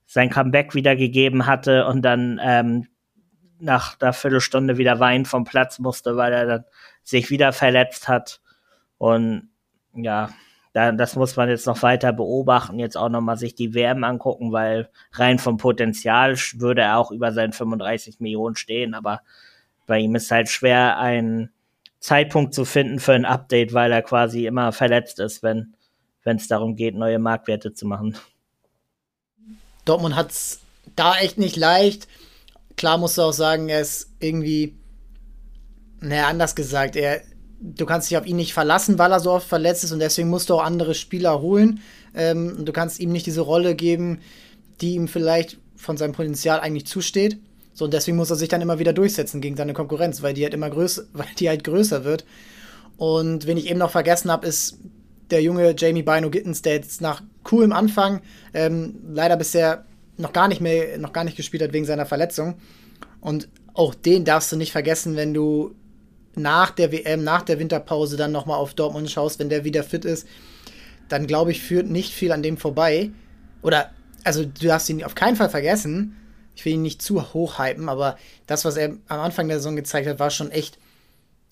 [0.05, 2.87] sein Comeback wieder gegeben hatte und dann ähm,
[3.59, 6.65] nach einer Viertelstunde wieder weinen vom Platz musste, weil er dann
[7.03, 8.41] sich wieder verletzt hat.
[8.97, 9.49] Und
[9.95, 10.29] ja,
[10.73, 14.51] da, das muss man jetzt noch weiter beobachten, jetzt auch nochmal sich die WM angucken,
[14.51, 19.21] weil rein vom Potenzial würde er auch über seinen 35 Millionen stehen, aber
[19.85, 21.51] bei ihm ist halt schwer, einen
[22.03, 25.73] Zeitpunkt zu finden für ein Update, weil er quasi immer verletzt ist, wenn
[26.25, 28.17] es darum geht, neue Marktwerte zu machen.
[29.85, 30.59] Dortmund hat es
[30.97, 32.09] da echt nicht leicht.
[32.75, 34.77] Klar musst du auch sagen, er ist irgendwie,
[36.01, 37.21] naja, anders gesagt, er,
[37.61, 40.29] du kannst dich auf ihn nicht verlassen, weil er so oft verletzt ist und deswegen
[40.29, 41.79] musst du auch andere Spieler holen.
[42.13, 44.19] Ähm, du kannst ihm nicht diese Rolle geben,
[44.81, 47.39] die ihm vielleicht von seinem Potenzial eigentlich zusteht.
[47.73, 50.43] So, und deswegen muss er sich dann immer wieder durchsetzen gegen seine Konkurrenz, weil die
[50.43, 52.25] halt immer größer, weil die halt größer wird.
[52.97, 54.77] Und wen ich eben noch vergessen habe, ist
[55.31, 58.21] der junge Jamie Bino Gittens, der jetzt nach coolem Anfang
[58.53, 59.85] ähm, leider bisher
[60.17, 62.55] noch gar nicht mehr, noch gar nicht gespielt hat wegen seiner Verletzung.
[63.19, 65.73] Und auch den darfst du nicht vergessen, wenn du
[66.35, 70.05] nach der WM, nach der Winterpause dann nochmal auf Dortmund schaust, wenn der wieder fit
[70.05, 70.27] ist,
[71.09, 73.11] dann glaube ich, führt nicht viel an dem vorbei.
[73.61, 73.91] Oder,
[74.23, 76.15] also du darfst ihn auf keinen Fall vergessen.
[76.55, 79.75] Ich will ihn nicht zu hoch hypen, aber das, was er am Anfang der Saison
[79.75, 80.77] gezeigt hat, war schon echt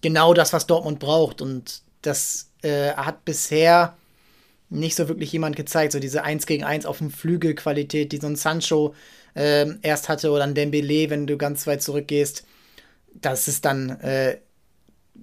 [0.01, 1.41] genau das, was Dortmund braucht.
[1.41, 3.95] Und das äh, hat bisher
[4.69, 5.91] nicht so wirklich jemand gezeigt.
[5.93, 8.95] So diese 1 gegen 1 auf dem Flügel Qualität, die so ein Sancho
[9.35, 12.45] äh, erst hatte oder ein Dembele, wenn du ganz weit zurückgehst.
[13.13, 14.37] Das ist dann äh,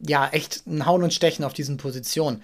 [0.06, 2.42] ja echt ein Hauen und Stechen auf diesen Positionen.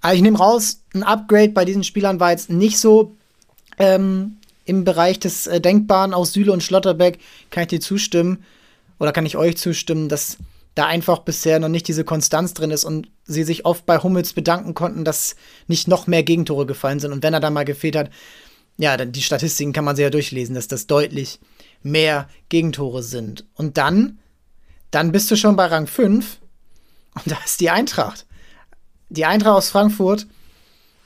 [0.00, 3.16] Aber ich nehme raus, ein Upgrade bei diesen Spielern war jetzt nicht so
[3.78, 6.14] ähm, im Bereich des äh, Denkbaren.
[6.14, 7.18] Aus Süle und Schlotterbeck
[7.50, 8.44] kann ich dir zustimmen
[8.98, 10.38] oder kann ich euch zustimmen, dass
[10.74, 14.32] da einfach bisher noch nicht diese Konstanz drin ist und sie sich oft bei Hummels
[14.32, 15.36] bedanken konnten, dass
[15.68, 17.12] nicht noch mehr Gegentore gefallen sind.
[17.12, 18.10] Und wenn er da mal gefehlt hat,
[18.76, 21.38] ja, dann die Statistiken kann man sich ja durchlesen, dass das deutlich
[21.82, 23.46] mehr Gegentore sind.
[23.54, 24.18] Und dann,
[24.90, 26.38] dann bist du schon bei Rang 5
[27.14, 28.26] und da ist die Eintracht.
[29.10, 30.26] Die Eintracht aus Frankfurt.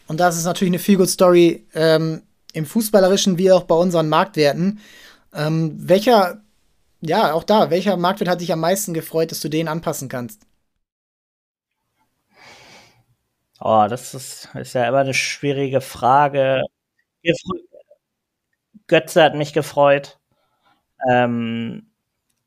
[0.06, 2.22] Und das ist natürlich eine Feel-Good-Story ähm,
[2.58, 4.80] im Fußballerischen wie auch bei unseren Marktwerten.
[5.32, 6.42] Ähm, welcher
[7.00, 10.42] ja, auch da, welcher Marktwert hat dich am meisten gefreut, dass du den anpassen kannst?
[13.60, 16.62] Oh, das ist, ist ja immer eine schwierige Frage.
[18.86, 20.18] Götze hat mich gefreut.
[21.10, 21.90] Ähm,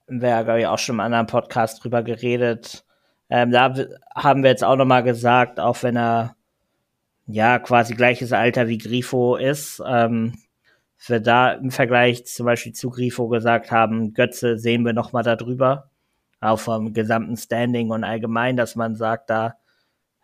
[0.08, 2.86] wir glaube ich, auch schon im anderen Podcast drüber geredet.
[3.30, 3.74] Ähm, da
[4.16, 6.36] haben wir jetzt auch noch mal gesagt, auch wenn er
[7.34, 10.34] ja quasi gleiches Alter wie Grifo ist, ähm,
[11.08, 15.24] wir da im Vergleich zum Beispiel zu Grifo gesagt haben, Götze sehen wir noch mal
[15.24, 15.90] darüber,
[16.40, 19.56] auch vom gesamten Standing und allgemein, dass man sagt, da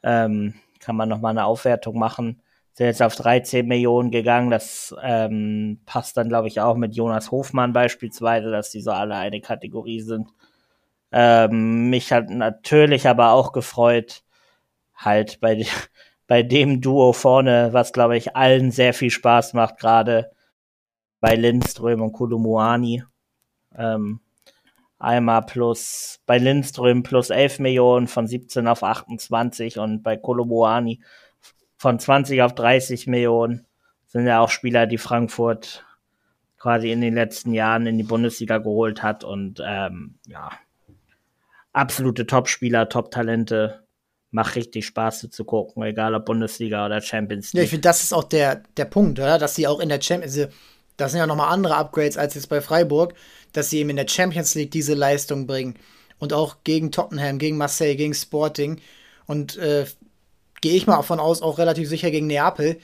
[0.04, 2.42] ähm, kann man noch mal eine Aufwertung machen.
[2.74, 7.32] Sind jetzt auf 13 Millionen gegangen, das ähm, passt dann, glaube ich, auch mit Jonas
[7.32, 10.30] Hofmann beispielsweise, dass die so alle eine Kategorie sind.
[11.12, 14.24] Ähm, mich hat natürlich aber auch gefreut,
[14.96, 15.66] halt bei,
[16.28, 20.32] bei dem Duo vorne, was, glaube ich, allen sehr viel Spaß macht gerade,
[21.20, 23.04] bei Lindström und Kolomuani.
[23.76, 24.20] Ähm,
[25.00, 31.02] einmal plus bei Lindström plus 11 Millionen von 17 auf 28 und bei Kolomuani
[31.78, 33.66] von 20 auf 30 Millionen
[34.08, 35.86] sind ja auch Spieler, die Frankfurt
[36.58, 40.50] quasi in den letzten Jahren in die Bundesliga geholt hat und ähm, ja,
[41.74, 43.84] absolute Top-Spieler, Top-Talente.
[44.32, 47.60] Macht richtig Spaß zu gucken, egal ob Bundesliga oder Champions League.
[47.60, 49.38] Ja, ich finde, das ist auch der, der Punkt, oder?
[49.38, 50.58] Dass sie auch in der Champions League, also
[50.98, 53.14] das sind ja nochmal andere Upgrades als jetzt bei Freiburg,
[53.54, 55.76] dass sie eben in der Champions League diese Leistung bringen.
[56.20, 58.82] Und auch gegen Tottenham, gegen Marseille, gegen Sporting.
[59.28, 59.86] Und äh,
[60.62, 62.80] gehe ich mal davon aus, auch relativ sicher gegen Neapel,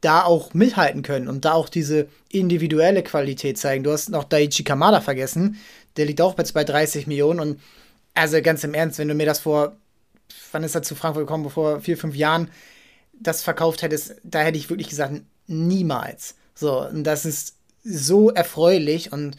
[0.00, 3.82] da auch mithalten können und da auch diese individuelle Qualität zeigen.
[3.82, 5.58] Du hast noch Daichi Kamada vergessen,
[5.96, 7.40] der liegt auch jetzt bei 30 Millionen.
[7.40, 7.60] Und
[8.14, 9.76] also ganz im Ernst, wenn du mir das vor,
[10.52, 12.50] wann ist er zu Frankfurt gekommen, vor vier, fünf Jahren
[13.18, 16.34] das verkauft hättest, da hätte ich wirklich gesagt, niemals.
[16.54, 19.36] So, und das ist so erfreulich und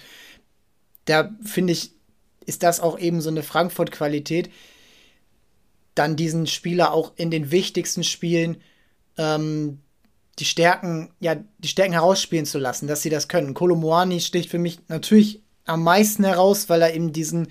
[1.06, 1.92] da finde ich,
[2.46, 4.50] ist das auch eben so eine Frankfurt-Qualität,
[5.96, 8.58] dann diesen Spieler auch in den wichtigsten Spielen
[9.18, 9.80] ähm,
[10.40, 13.54] die Stärken, ja, die Stärken herausspielen zu lassen, dass sie das können.
[13.54, 17.48] Kolomoani sticht für mich natürlich am meisten heraus, weil er eben diesen,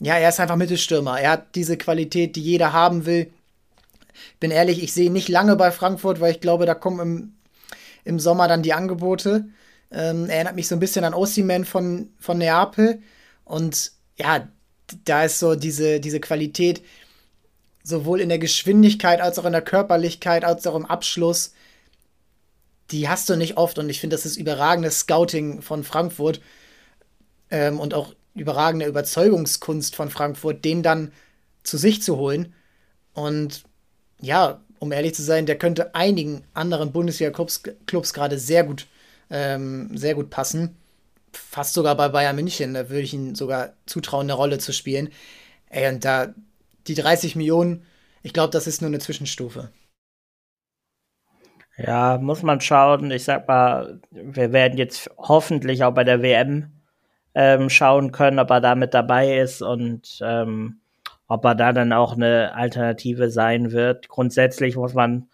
[0.00, 1.20] ja, er ist einfach Mittelstürmer.
[1.20, 3.30] Er hat diese Qualität, die jeder haben will.
[4.40, 7.34] Bin ehrlich, ich sehe nicht lange bei Frankfurt, weil ich glaube, da kommen im
[8.04, 9.46] im Sommer dann die Angebote.
[9.90, 13.02] Ähm, erinnert mich so ein bisschen an Ossiman von, von Neapel.
[13.44, 14.48] Und ja,
[15.04, 16.82] da ist so diese, diese Qualität,
[17.82, 21.52] sowohl in der Geschwindigkeit als auch in der Körperlichkeit, als auch im Abschluss.
[22.90, 26.40] Die hast du nicht oft und ich finde, das ist überragendes Scouting von Frankfurt
[27.50, 31.12] ähm, und auch überragende Überzeugungskunst von Frankfurt, den dann
[31.62, 32.54] zu sich zu holen.
[33.14, 33.64] Und
[34.20, 38.86] ja, um ehrlich zu sein, der könnte einigen anderen Bundesliga-Clubs Clubs gerade sehr gut,
[39.30, 40.76] ähm, sehr gut passen.
[41.32, 45.10] Fast sogar bei Bayern München, da würde ich ihm sogar zutrauen, eine Rolle zu spielen.
[45.70, 46.34] Ey, und da
[46.86, 47.84] die 30 Millionen,
[48.22, 49.70] ich glaube, das ist nur eine Zwischenstufe.
[51.76, 53.10] Ja, muss man schauen.
[53.10, 56.73] Ich sag mal, wir werden jetzt hoffentlich auch bei der WM
[57.34, 60.80] ähm, schauen können, ob er da mit dabei ist und ähm,
[61.26, 64.08] ob er da dann auch eine Alternative sein wird.
[64.08, 65.28] Grundsätzlich muss man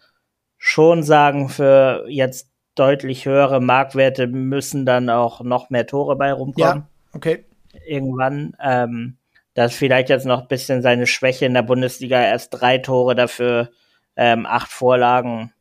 [0.57, 6.83] schon sagen, für jetzt deutlich höhere Marktwerte müssen dann auch noch mehr Tore bei rumkommen.
[6.83, 7.45] Ja, okay.
[7.85, 8.55] Irgendwann.
[8.61, 9.17] Ähm,
[9.53, 12.21] das ist vielleicht jetzt noch ein bisschen seine Schwäche in der Bundesliga.
[12.21, 13.69] Erst drei Tore dafür,
[14.15, 15.51] ähm, acht Vorlagen.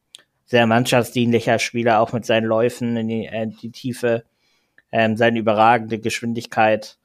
[0.46, 4.24] Sehr mannschaftsdienlicher Spieler, auch mit seinen Läufen in die, äh, die Tiefe,
[4.92, 6.98] ähm, seine überragende Geschwindigkeit.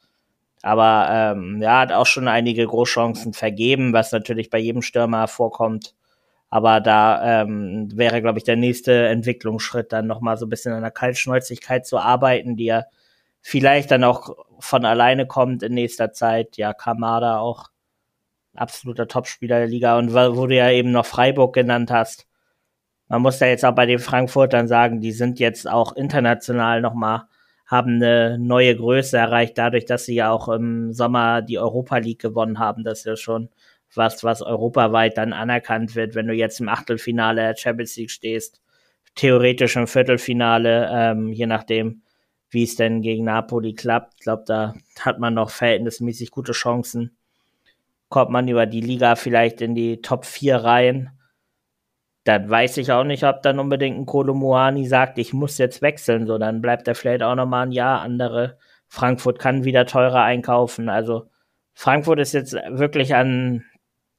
[0.61, 5.95] Aber ähm, ja, hat auch schon einige Großchancen vergeben, was natürlich bei jedem Stürmer vorkommt.
[6.49, 10.81] Aber da ähm, wäre, glaube ich, der nächste Entwicklungsschritt, dann nochmal so ein bisschen an
[10.81, 12.85] der Kaltschnäuzigkeit zu arbeiten, die ja
[13.41, 16.57] vielleicht dann auch von alleine kommt in nächster Zeit.
[16.57, 17.69] Ja, Kamada auch
[18.55, 19.97] absoluter Topspieler der Liga.
[19.97, 22.27] Und wo du ja eben noch Freiburg genannt hast,
[23.07, 27.27] man muss ja jetzt auch bei den Frankfurtern sagen, die sind jetzt auch international nochmal
[27.65, 32.21] haben eine neue Größe erreicht, dadurch, dass sie ja auch im Sommer die Europa League
[32.21, 32.83] gewonnen haben.
[32.83, 33.49] Das ist ja schon
[33.93, 38.61] was, was europaweit dann anerkannt wird, wenn du jetzt im Achtelfinale der Champions League stehst,
[39.15, 42.03] theoretisch im Viertelfinale, ähm, je nachdem,
[42.49, 44.13] wie es denn gegen Napoli klappt.
[44.15, 47.17] Ich glaube, da hat man noch verhältnismäßig gute Chancen.
[48.09, 51.14] Kommt man über die Liga vielleicht in die Top 4 rein
[52.25, 56.25] dann weiß ich auch nicht, ob dann unbedingt ein Kolomuani sagt, ich muss jetzt wechseln,
[56.25, 58.57] so dann bleibt er vielleicht auch noch mal ein Jahr andere.
[58.87, 60.89] Frankfurt kann wieder teurer einkaufen.
[60.89, 61.27] Also
[61.73, 63.63] Frankfurt ist jetzt wirklich an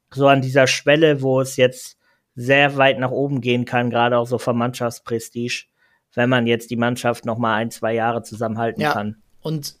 [0.09, 1.97] so an dieser Schwelle, wo es jetzt
[2.33, 5.65] sehr weit nach oben gehen kann, gerade auch so vom Mannschaftsprestige,
[6.13, 9.17] wenn man jetzt die Mannschaft noch mal ein, zwei Jahre zusammenhalten ja, kann.
[9.41, 9.75] Und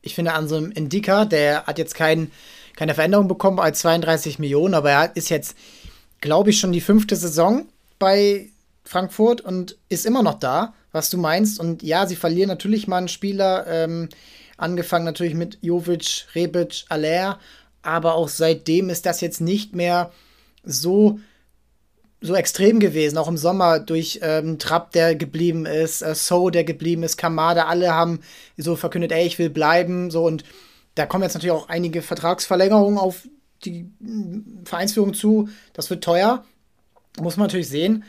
[0.00, 2.30] ich finde an so einem Indika, der hat jetzt kein,
[2.76, 5.56] keine Veränderung bekommen als 32 Millionen, aber er ist jetzt
[6.24, 7.66] glaube ich, schon die fünfte Saison
[7.98, 8.48] bei
[8.82, 11.60] Frankfurt und ist immer noch da, was du meinst.
[11.60, 14.08] Und ja, sie verlieren natürlich mal einen Spieler, ähm,
[14.56, 17.38] angefangen natürlich mit Jovic, Rebic, Aller,
[17.82, 20.12] aber auch seitdem ist das jetzt nicht mehr
[20.64, 21.20] so
[22.22, 26.64] so extrem gewesen, auch im Sommer durch ähm, Trapp, der geblieben ist, äh, So, der
[26.64, 28.20] geblieben ist, Kamada, alle haben
[28.56, 30.24] so verkündet, ey, ich will bleiben, so.
[30.24, 30.42] Und
[30.94, 33.28] da kommen jetzt natürlich auch einige Vertragsverlängerungen auf
[33.64, 33.90] die
[34.64, 35.48] Vereinsführung zu.
[35.72, 36.44] Das wird teuer.
[37.20, 38.04] Muss man natürlich sehen.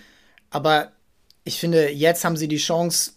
[0.50, 0.92] Aber
[1.44, 3.12] ich finde, jetzt haben sie die Chance,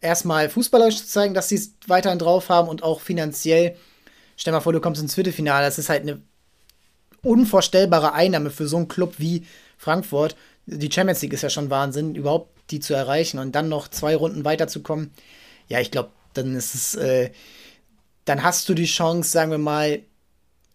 [0.00, 3.76] erstmal fußballerisch zu zeigen, dass sie es weiterhin drauf haben und auch finanziell.
[4.36, 5.66] Stell mal vor, du kommst ins Viertelfinale.
[5.66, 6.22] Das ist halt eine
[7.22, 10.36] unvorstellbare Einnahme für so einen Club wie Frankfurt.
[10.66, 14.14] Die Champions League ist ja schon Wahnsinn, überhaupt die zu erreichen und dann noch zwei
[14.14, 15.12] Runden weiterzukommen.
[15.68, 17.30] Ja, ich glaube, dann ist es, äh,
[18.24, 20.02] dann hast du die Chance, sagen wir mal,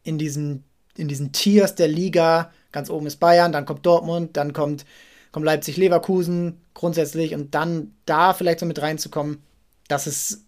[0.04, 0.64] in diesen,
[0.95, 2.51] in diesen Tiers der Liga.
[2.72, 4.86] Ganz oben ist Bayern, dann kommt Dortmund, dann kommt,
[5.32, 9.41] kommt Leipzig, Leverkusen grundsätzlich und dann da vielleicht so mit reinzukommen,
[9.88, 10.43] das ist,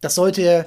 [0.00, 0.66] das sollte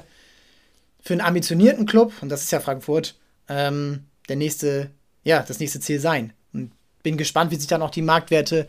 [1.02, 3.16] für einen ambitionierten Club, und das ist ja Frankfurt,
[3.48, 4.90] ähm, der nächste,
[5.24, 6.32] ja, das nächste Ziel sein.
[6.52, 6.72] Und
[7.02, 8.66] bin gespannt, wie sich dann auch die Marktwerte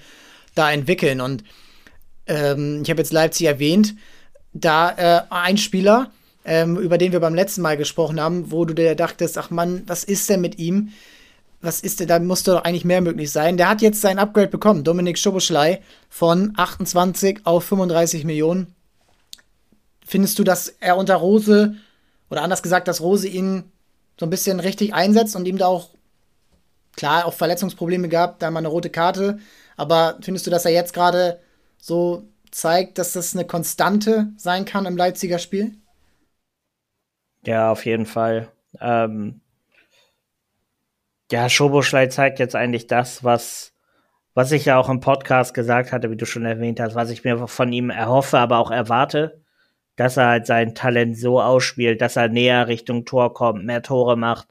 [0.55, 1.21] da entwickeln.
[1.21, 1.43] Und
[2.27, 3.95] ähm, ich habe jetzt Leipzig erwähnt,
[4.53, 6.11] da äh, ein Spieler,
[6.45, 9.83] ähm, über den wir beim letzten Mal gesprochen haben, wo du dir dachtest, ach Mann,
[9.87, 10.91] was ist denn mit ihm?
[11.61, 13.57] Was ist denn, da musste doch eigentlich mehr möglich sein.
[13.57, 18.73] Der hat jetzt sein Upgrade bekommen, Dominik Schoboschlei, von 28 auf 35 Millionen.
[20.05, 21.75] Findest du, dass er unter Rose,
[22.29, 23.63] oder anders gesagt, dass Rose ihn
[24.19, 25.89] so ein bisschen richtig einsetzt und ihm da auch,
[26.95, 29.39] klar, auch Verletzungsprobleme gab, da mal eine rote Karte,
[29.77, 31.39] aber findest du, dass er jetzt gerade
[31.77, 35.75] so zeigt, dass das eine Konstante sein kann im Leipziger Spiel?
[37.45, 38.51] Ja, auf jeden Fall.
[38.79, 39.41] Ähm,
[41.31, 43.73] ja, Schoboschlei zeigt jetzt eigentlich das, was,
[44.33, 47.23] was ich ja auch im Podcast gesagt hatte, wie du schon erwähnt hast, was ich
[47.23, 49.41] mir von ihm erhoffe, aber auch erwarte,
[49.95, 54.17] dass er halt sein Talent so ausspielt, dass er näher Richtung Tor kommt, mehr Tore
[54.17, 54.47] macht,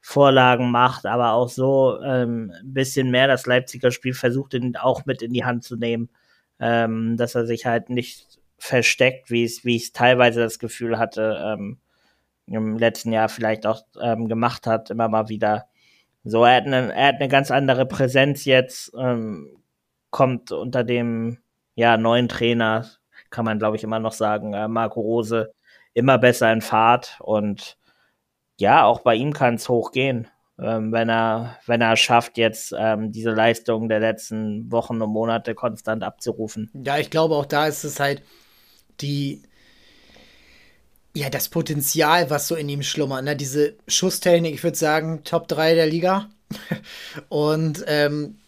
[0.00, 5.04] Vorlagen macht, aber auch so ähm, ein bisschen mehr das Leipziger Spiel versucht, ihn auch
[5.06, 6.08] mit in die Hand zu nehmen,
[6.60, 11.78] ähm, dass er sich halt nicht versteckt, wie es, ich teilweise das Gefühl hatte, ähm,
[12.46, 15.66] im letzten Jahr vielleicht auch ähm, gemacht hat, immer mal wieder.
[16.24, 19.56] So, er hat eine, er hat eine ganz andere Präsenz jetzt, ähm,
[20.10, 21.38] kommt unter dem
[21.74, 22.86] ja, neuen Trainer,
[23.30, 25.52] kann man glaube ich immer noch sagen, äh, Marco Rose,
[25.94, 27.76] immer besser in Fahrt und
[28.58, 30.28] ja, auch bei ihm kann es hochgehen.
[30.58, 35.54] ähm, wenn er, wenn er schafft, jetzt ähm, diese Leistung der letzten Wochen und Monate
[35.54, 36.70] konstant abzurufen.
[36.84, 38.22] Ja, ich glaube, auch da ist es halt
[39.00, 39.42] die,
[41.14, 43.24] ja, das Potenzial, was so in ihm schlummert.
[43.24, 43.36] Ne?
[43.36, 46.30] Diese Schusstechnik, ich würde sagen, Top 3 der Liga.
[47.28, 48.38] und ähm,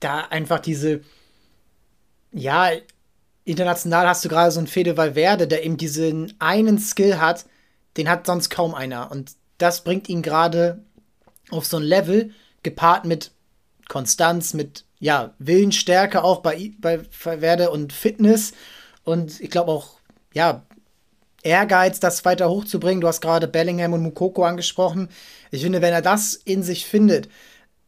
[0.00, 1.00] da einfach diese,
[2.32, 2.70] ja,
[3.44, 7.46] international hast du gerade so einen Fede Valverde, der eben diesen einen Skill hat,
[7.96, 9.10] den hat sonst kaum einer.
[9.10, 10.82] Und das bringt ihn gerade
[11.50, 12.32] auf so ein Level,
[12.62, 13.32] gepaart mit
[13.88, 18.52] Konstanz, mit ja, Willensstärke auch bei, bei Valverde und Fitness.
[19.04, 19.96] Und ich glaube auch,
[20.32, 20.64] ja,
[21.42, 23.00] Ehrgeiz, das weiter hochzubringen.
[23.00, 25.08] Du hast gerade Bellingham und Mukoko angesprochen.
[25.50, 27.28] Ich finde, wenn er das in sich findet,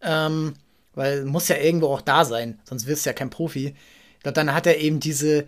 [0.03, 0.55] ähm,
[0.95, 3.75] weil muss ja irgendwo auch da sein, sonst wirst du ja kein Profi.
[4.23, 5.47] Dann hat er eben diese,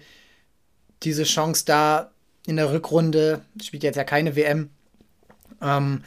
[1.03, 2.11] diese Chance da
[2.47, 4.71] in der Rückrunde, spielt jetzt ja keine WM,
[5.63, 6.03] ähm,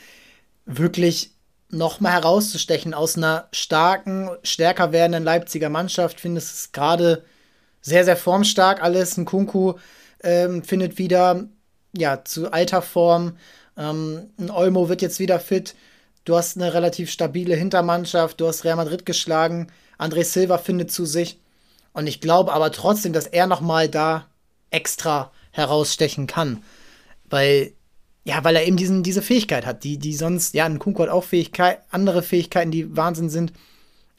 [0.66, 1.32] wirklich
[1.72, 6.20] nochmal herauszustechen aus einer starken, stärker werdenden Leipziger Mannschaft.
[6.20, 7.24] Finde es gerade
[7.82, 9.18] sehr, sehr formstark alles.
[9.18, 9.76] Ein Kunku
[10.24, 11.48] ähm, findet wieder
[11.96, 13.38] ja, zu alter Form.
[13.78, 15.76] Ähm, ein Olmo wird jetzt wieder fit.
[16.26, 18.40] Du hast eine relativ stabile Hintermannschaft.
[18.40, 19.68] Du hast Real Madrid geschlagen.
[19.98, 21.40] André Silva findet zu sich.
[21.94, 24.28] Und ich glaube aber trotzdem, dass er nochmal da
[24.70, 26.64] extra herausstechen kann.
[27.30, 27.74] Weil,
[28.24, 31.10] ja, weil er eben diesen, diese Fähigkeit hat, die, die sonst, ja, ein Kunku hat
[31.10, 33.54] auch Fähigkeit, andere Fähigkeiten, die Wahnsinn sind.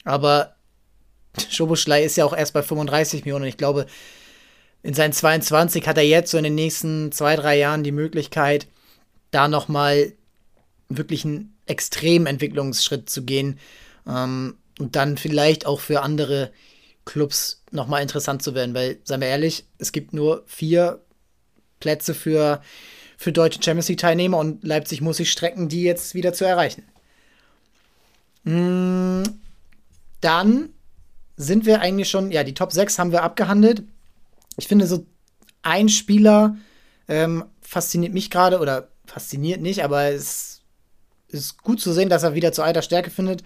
[0.03, 0.55] Aber
[1.49, 3.43] Schoboschlei ist ja auch erst bei 35 Millionen.
[3.43, 3.85] Und ich glaube,
[4.83, 8.67] in seinen 22 hat er jetzt so in den nächsten zwei, drei Jahren die Möglichkeit,
[9.29, 10.13] da nochmal
[10.89, 13.59] wirklich einen extremen Entwicklungsschritt zu gehen
[14.07, 16.51] ähm, und dann vielleicht auch für andere
[17.05, 21.01] Clubs nochmal interessant zu werden, weil, seien wir ehrlich, es gibt nur vier
[21.79, 22.61] Plätze für,
[23.17, 26.83] für deutsche Champions League-Teilnehmer und Leipzig muss sich strecken, die jetzt wieder zu erreichen.
[28.43, 29.23] Mm,
[30.19, 30.69] dann
[31.37, 33.83] sind wir eigentlich schon, ja, die Top 6 haben wir abgehandelt
[34.57, 35.05] ich finde, so
[35.61, 36.57] ein Spieler
[37.07, 40.61] ähm, fasziniert mich gerade oder fasziniert nicht, aber es
[41.27, 43.43] ist gut zu sehen, dass er wieder zu alter Stärke findet.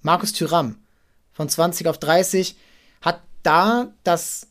[0.00, 0.78] Markus Thüram
[1.32, 2.56] von 20 auf 30
[3.00, 4.48] hat da das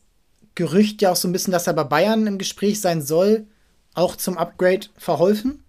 [0.54, 3.46] Gerücht ja auch so ein bisschen, dass er bei Bayern im Gespräch sein soll,
[3.94, 5.61] auch zum Upgrade verholfen?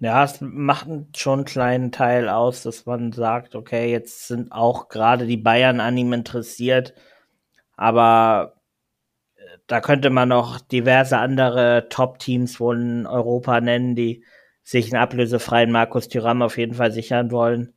[0.00, 4.88] Ja, es macht schon einen kleinen Teil aus, dass man sagt, okay, jetzt sind auch
[4.88, 6.94] gerade die Bayern an ihm interessiert,
[7.76, 8.54] aber
[9.36, 14.24] äh, da könnte man noch diverse andere Top-Teams wohl in Europa nennen, die
[14.64, 17.74] sich einen ablösefreien Markus Thuram auf jeden Fall sichern wollen.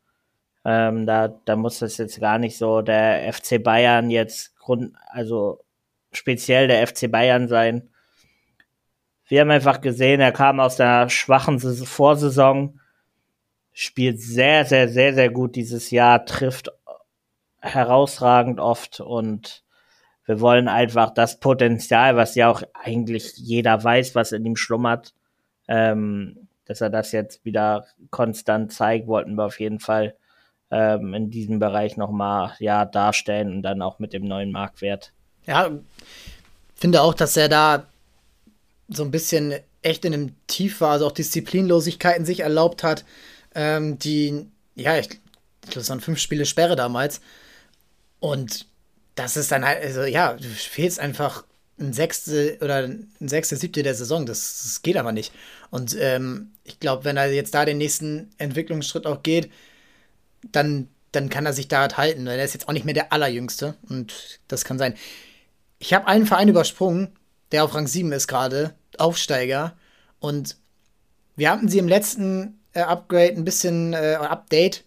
[0.65, 5.63] Ähm, da, da muss das jetzt gar nicht so der FC Bayern jetzt Grund, also
[6.11, 7.90] speziell der FC Bayern sein
[9.31, 12.81] wir haben einfach gesehen, er kam aus der schwachen Vorsaison,
[13.71, 16.69] spielt sehr, sehr, sehr, sehr gut dieses Jahr, trifft
[17.61, 19.63] herausragend oft und
[20.25, 25.13] wir wollen einfach das Potenzial, was ja auch eigentlich jeder weiß, was in ihm schlummert,
[25.69, 30.13] ähm, dass er das jetzt wieder konstant zeigt, wollten wir auf jeden Fall
[30.71, 35.13] ähm, in diesem Bereich nochmal ja, darstellen und dann auch mit dem neuen Marktwert.
[35.45, 35.69] Ja,
[36.75, 37.85] finde auch, dass er da
[38.93, 43.03] so ein bisschen echt in einem Tief war, also auch Disziplinlosigkeiten sich erlaubt hat,
[43.55, 45.09] ähm, die, ja, ich,
[45.73, 47.21] das waren fünf Spiele Sperre damals.
[48.19, 48.65] Und
[49.15, 51.43] das ist dann halt, also ja, du fehlst einfach
[51.79, 54.25] ein Sechste oder ein Sechste, Siebte der Saison.
[54.25, 55.33] Das, das geht aber nicht.
[55.71, 59.51] Und ähm, ich glaube, wenn er jetzt da den nächsten Entwicklungsschritt auch geht,
[60.51, 62.27] dann, dann kann er sich da halt halten.
[62.27, 63.75] Er ist jetzt auch nicht mehr der Allerjüngste.
[63.89, 64.95] Und das kann sein.
[65.79, 67.09] Ich habe einen Verein übersprungen,
[67.51, 68.73] der auf Rang 7 ist gerade.
[68.97, 69.75] Aufsteiger.
[70.19, 70.57] Und
[71.35, 74.83] wir hatten sie im letzten äh, Upgrade ein bisschen äh, Update.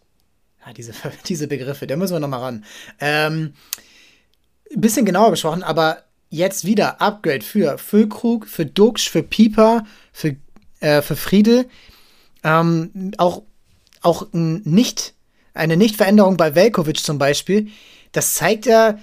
[0.65, 0.93] Ja, diese,
[1.27, 2.65] diese Begriffe, da müssen wir nochmal ran.
[3.01, 3.55] Ähm,
[4.75, 10.37] ein bisschen genauer besprochen, aber jetzt wieder Upgrade für Füllkrug, für Dux, für Pieper, für,
[10.81, 11.69] äh, für Friedel.
[12.43, 13.43] Ähm, auch
[14.05, 15.15] auch nicht,
[15.55, 17.69] eine Nichtveränderung bei Velkovic zum Beispiel.
[18.12, 18.99] Das zeigt ja,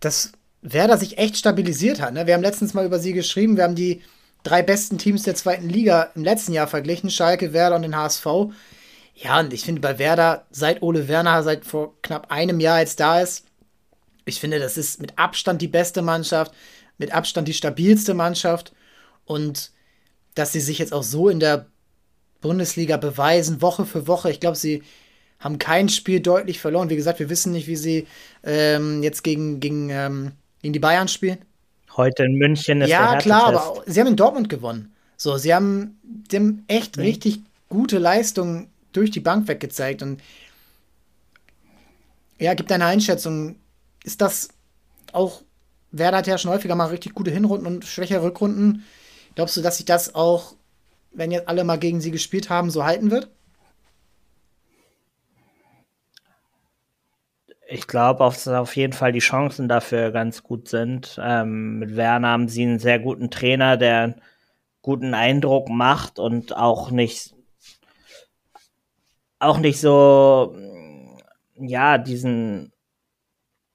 [0.00, 0.32] dass
[0.62, 2.14] Werder sich echt stabilisiert hat.
[2.14, 2.26] Ne?
[2.26, 4.02] Wir haben letztens mal über sie geschrieben, wir haben die
[4.44, 8.26] drei besten Teams der zweiten Liga im letzten Jahr verglichen, Schalke, Werder und den HSV.
[9.14, 13.00] Ja, und ich finde bei Werder, seit Ole Werner seit vor knapp einem Jahr jetzt
[13.00, 13.44] da ist,
[14.24, 16.52] ich finde, das ist mit Abstand die beste Mannschaft,
[16.96, 18.72] mit Abstand die stabilste Mannschaft
[19.24, 19.72] und
[20.34, 21.66] dass sie sich jetzt auch so in der
[22.40, 24.30] Bundesliga beweisen, Woche für Woche.
[24.30, 24.82] Ich glaube, sie
[25.38, 26.88] haben kein Spiel deutlich verloren.
[26.88, 28.06] Wie gesagt, wir wissen nicht, wie sie
[28.44, 30.32] ähm, jetzt gegen, gegen, ähm,
[30.62, 31.38] gegen die Bayern spielen.
[31.96, 34.94] Heute in München ist Ja, klar, aber sie haben in Dortmund gewonnen.
[35.16, 36.00] So, sie haben,
[36.30, 37.02] sie haben echt mhm.
[37.02, 40.02] richtig gute Leistungen durch die Bank weggezeigt.
[40.02, 40.20] Und
[42.38, 43.56] ja, gib deine Einschätzung.
[44.04, 44.48] Ist das
[45.12, 45.42] auch,
[45.90, 48.84] Werder hat ja schon häufiger mal richtig gute Hinrunden und schwächere Rückrunden.
[49.34, 50.54] Glaubst du, dass sich das auch,
[51.12, 53.30] wenn jetzt alle mal gegen sie gespielt haben, so halten wird?
[57.74, 61.18] Ich glaube, dass auf jeden Fall die Chancen dafür ganz gut sind.
[61.22, 64.20] Ähm, mit Werner haben sie einen sehr guten Trainer, der einen
[64.82, 67.34] guten Eindruck macht und auch nicht
[69.38, 70.54] auch nicht so
[71.56, 72.74] ja diesen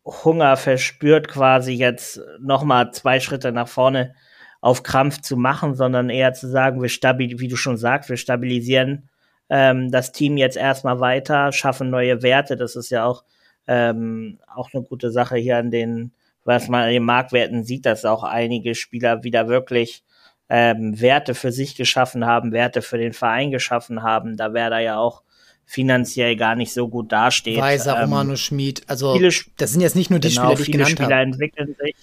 [0.06, 4.14] Hunger verspürt quasi jetzt noch mal zwei Schritte nach vorne
[4.62, 8.18] auf Krampf zu machen, sondern eher zu sagen, wir stabil, wie du schon sagst, wir
[8.18, 9.10] stabilisieren
[9.50, 12.58] ähm, das Team jetzt erstmal weiter, schaffen neue Werte.
[12.58, 13.24] Das ist ja auch
[13.68, 16.12] ähm, auch eine gute Sache hier an den,
[16.44, 20.04] was man an den Marktwerten sieht, dass auch einige Spieler wieder wirklich
[20.50, 24.38] ähm, Werte für sich geschaffen haben, Werte für den Verein geschaffen haben.
[24.38, 25.24] Da wäre da ja auch
[25.66, 27.60] finanziell gar nicht so gut dasteht.
[27.60, 30.62] Weiser, ähm, Romano Schmid, also viele, das sind jetzt nicht nur die genau, Spieler, die
[30.62, 31.24] ich viele genannt Spieler habe.
[31.24, 31.96] entwickeln sich.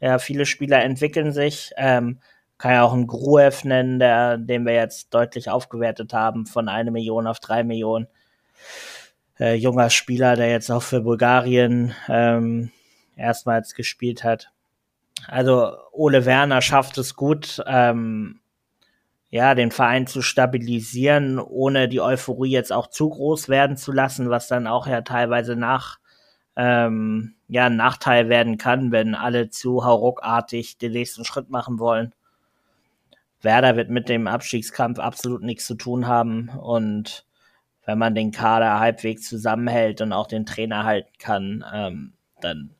[0.00, 1.70] Ja, viele Spieler entwickeln sich.
[1.76, 2.18] Ähm,
[2.58, 6.90] kann ja auch einen Gruev nennen, der, den wir jetzt deutlich aufgewertet haben, von eine
[6.90, 8.06] Million auf drei Millionen
[9.38, 12.70] äh, junger Spieler, der jetzt auch für Bulgarien ähm,
[13.16, 14.50] erstmals gespielt hat.
[15.28, 18.40] Also Ole Werner schafft es gut, ähm,
[19.30, 24.30] ja, den Verein zu stabilisieren, ohne die Euphorie jetzt auch zu groß werden zu lassen,
[24.30, 25.98] was dann auch ja teilweise nach
[26.56, 32.14] ähm, ja ein Nachteil werden kann, wenn alle zu hauruckartig den nächsten Schritt machen wollen.
[33.42, 37.26] Werder wird mit dem Abstiegskampf absolut nichts zu tun haben und
[37.86, 42.70] wenn man den Kader halbwegs zusammenhält und auch den Trainer halten kann, ähm, dann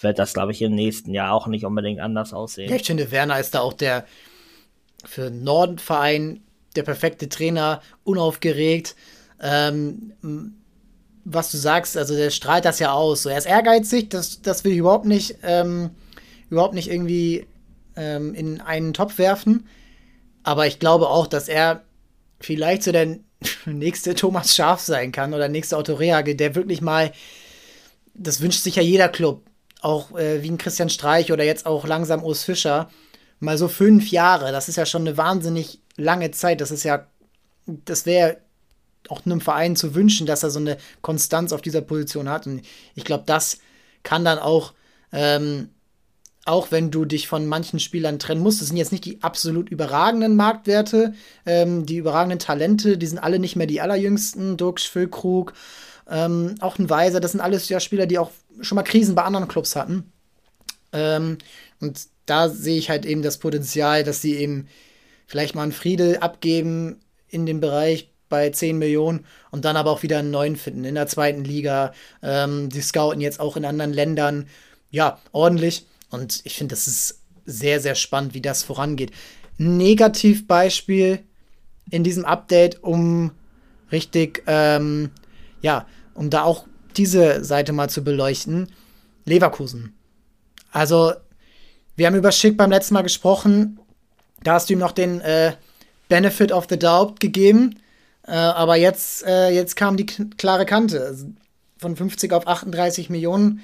[0.00, 2.70] wird das, glaube ich, im nächsten Jahr auch nicht unbedingt anders aussehen.
[2.70, 4.04] Ja, ich finde, Werner ist da auch der
[5.04, 6.40] für Nordenverein
[6.74, 8.94] der perfekte Trainer, unaufgeregt.
[9.40, 10.12] Ähm,
[11.24, 13.22] was du sagst, also der strahlt das ja aus.
[13.22, 15.90] So, er ist ehrgeizig, das, das will ich überhaupt nicht, ähm,
[16.50, 17.46] überhaupt nicht irgendwie
[17.96, 19.66] ähm, in einen Topf werfen.
[20.42, 21.82] Aber ich glaube auch, dass er
[22.38, 23.18] vielleicht so der
[23.66, 27.12] nächste Thomas Schaf sein kann oder nächste Otto Rehage, der wirklich mal,
[28.14, 29.44] das wünscht sich ja jeder Club,
[29.80, 32.90] auch äh, wie ein Christian Streich oder jetzt auch langsam Urs Fischer,
[33.40, 37.06] mal so fünf Jahre, das ist ja schon eine wahnsinnig lange Zeit, das ist ja,
[37.66, 38.38] das wäre
[39.08, 42.46] auch einem Verein zu wünschen, dass er so eine Konstanz auf dieser Position hat.
[42.46, 42.62] Und
[42.94, 43.58] ich glaube, das
[44.02, 44.74] kann dann auch
[45.12, 45.70] ähm,
[46.46, 48.60] auch wenn du dich von manchen Spielern trennen musst.
[48.60, 51.12] Das sind jetzt nicht die absolut überragenden Marktwerte,
[51.44, 54.56] ähm, die überragenden Talente, die sind alle nicht mehr die allerjüngsten.
[54.56, 55.52] Dirk Füllkrug,
[56.08, 58.30] ähm, auch ein Weiser, das sind alles ja Spieler, die auch
[58.60, 60.12] schon mal Krisen bei anderen Clubs hatten.
[60.92, 61.38] Ähm,
[61.80, 64.68] und da sehe ich halt eben das Potenzial, dass sie eben
[65.26, 70.02] vielleicht mal einen Friede abgeben in dem Bereich bei 10 Millionen und dann aber auch
[70.04, 71.92] wieder einen neuen finden in der zweiten Liga.
[72.22, 74.48] Ähm, die scouten jetzt auch in anderen Ländern.
[74.90, 75.86] Ja, ordentlich.
[76.16, 79.12] Und ich finde, das ist sehr, sehr spannend, wie das vorangeht.
[79.58, 81.20] Negativbeispiel
[81.90, 83.32] in diesem Update, um
[83.92, 85.10] richtig, ähm,
[85.60, 88.72] ja, um da auch diese Seite mal zu beleuchten.
[89.26, 89.94] Leverkusen.
[90.70, 91.12] Also,
[91.96, 93.78] wir haben über Schick beim letzten Mal gesprochen.
[94.42, 95.52] Da hast du ihm noch den äh,
[96.08, 97.78] Benefit of the Doubt gegeben.
[98.26, 101.00] Äh, aber jetzt, äh, jetzt kam die klare Kante.
[101.00, 101.26] Also
[101.78, 103.62] von 50 auf 38 Millionen.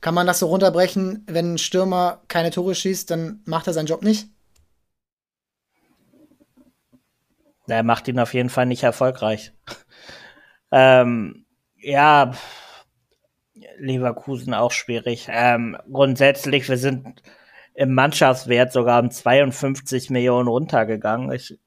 [0.00, 3.86] Kann man das so runterbrechen, wenn ein Stürmer keine Tore schießt, dann macht er seinen
[3.86, 4.28] Job nicht?
[7.66, 9.52] Er macht ihn auf jeden Fall nicht erfolgreich.
[10.72, 11.44] ähm,
[11.76, 12.32] ja,
[13.78, 15.28] Leverkusen auch schwierig.
[15.30, 17.22] Ähm, grundsätzlich, wir sind
[17.74, 21.30] im Mannschaftswert sogar um 52 Millionen runtergegangen.
[21.32, 21.58] Ich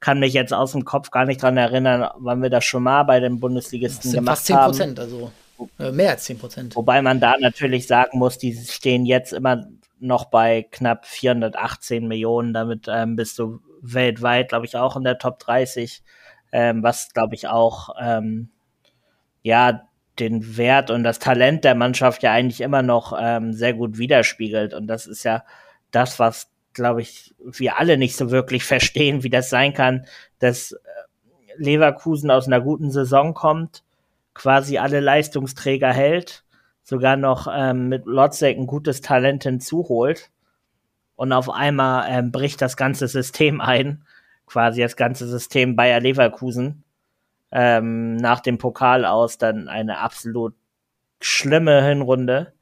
[0.00, 3.02] kann mich jetzt aus dem Kopf gar nicht dran erinnern, wann wir das schon mal
[3.04, 5.32] bei den Bundesligisten das sind gemacht fast 10 Prozent, also
[5.78, 6.76] mehr als 10 Prozent.
[6.76, 9.66] Wobei man da natürlich sagen muss, die stehen jetzt immer
[10.00, 12.52] noch bei knapp 418 Millionen.
[12.52, 16.02] Damit ähm, bist du weltweit, glaube ich, auch in der Top 30,
[16.52, 18.50] ähm, was, glaube ich, auch ähm,
[19.42, 19.82] ja
[20.18, 24.74] den Wert und das Talent der Mannschaft ja eigentlich immer noch ähm, sehr gut widerspiegelt.
[24.74, 25.44] Und das ist ja
[25.90, 30.06] das, was, glaube ich, wir alle nicht so wirklich verstehen, wie das sein kann,
[30.38, 30.76] dass äh,
[31.56, 33.82] Leverkusen aus einer guten Saison kommt
[34.34, 36.44] quasi alle Leistungsträger hält,
[36.82, 40.30] sogar noch ähm, mit Lotzek ein gutes Talent hinzuholt
[41.16, 44.04] und auf einmal ähm, bricht das ganze System ein,
[44.46, 46.84] quasi das ganze System Bayer Leverkusen
[47.50, 50.54] ähm, nach dem Pokal aus dann eine absolut
[51.20, 52.52] schlimme Hinrunde.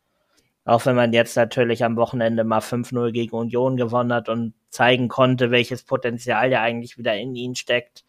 [0.65, 5.09] Auch wenn man jetzt natürlich am Wochenende mal 5-0 gegen Union gewonnen hat und zeigen
[5.09, 8.05] konnte, welches Potenzial ja eigentlich wieder in ihnen steckt.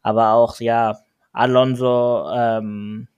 [0.00, 1.00] Aber auch, ja,
[1.36, 3.08] Alonso ähm,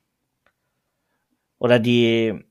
[1.59, 2.45] oder die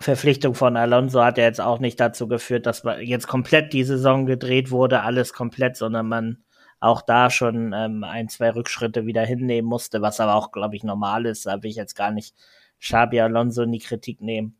[0.00, 4.26] Verpflichtung von Alonso hat ja jetzt auch nicht dazu geführt, dass jetzt komplett die Saison
[4.26, 6.38] gedreht wurde, alles komplett, sondern man
[6.80, 10.84] auch da schon ähm, ein, zwei Rückschritte wieder hinnehmen musste, was aber auch, glaube ich,
[10.84, 11.46] normal ist.
[11.46, 12.34] Da will ich jetzt gar nicht
[12.80, 14.56] Xabi Alonso in die Kritik nehmen.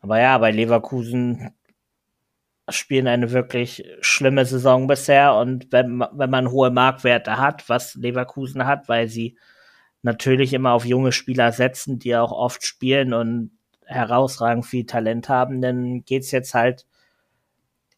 [0.00, 1.54] Aber ja, bei Leverkusen
[2.74, 8.66] spielen eine wirklich schlimme Saison bisher und wenn, wenn man hohe Marktwerte hat, was Leverkusen
[8.66, 9.36] hat, weil sie
[10.02, 13.52] natürlich immer auf junge Spieler setzen, die auch oft spielen und
[13.86, 16.86] herausragend viel Talent haben, dann geht's jetzt halt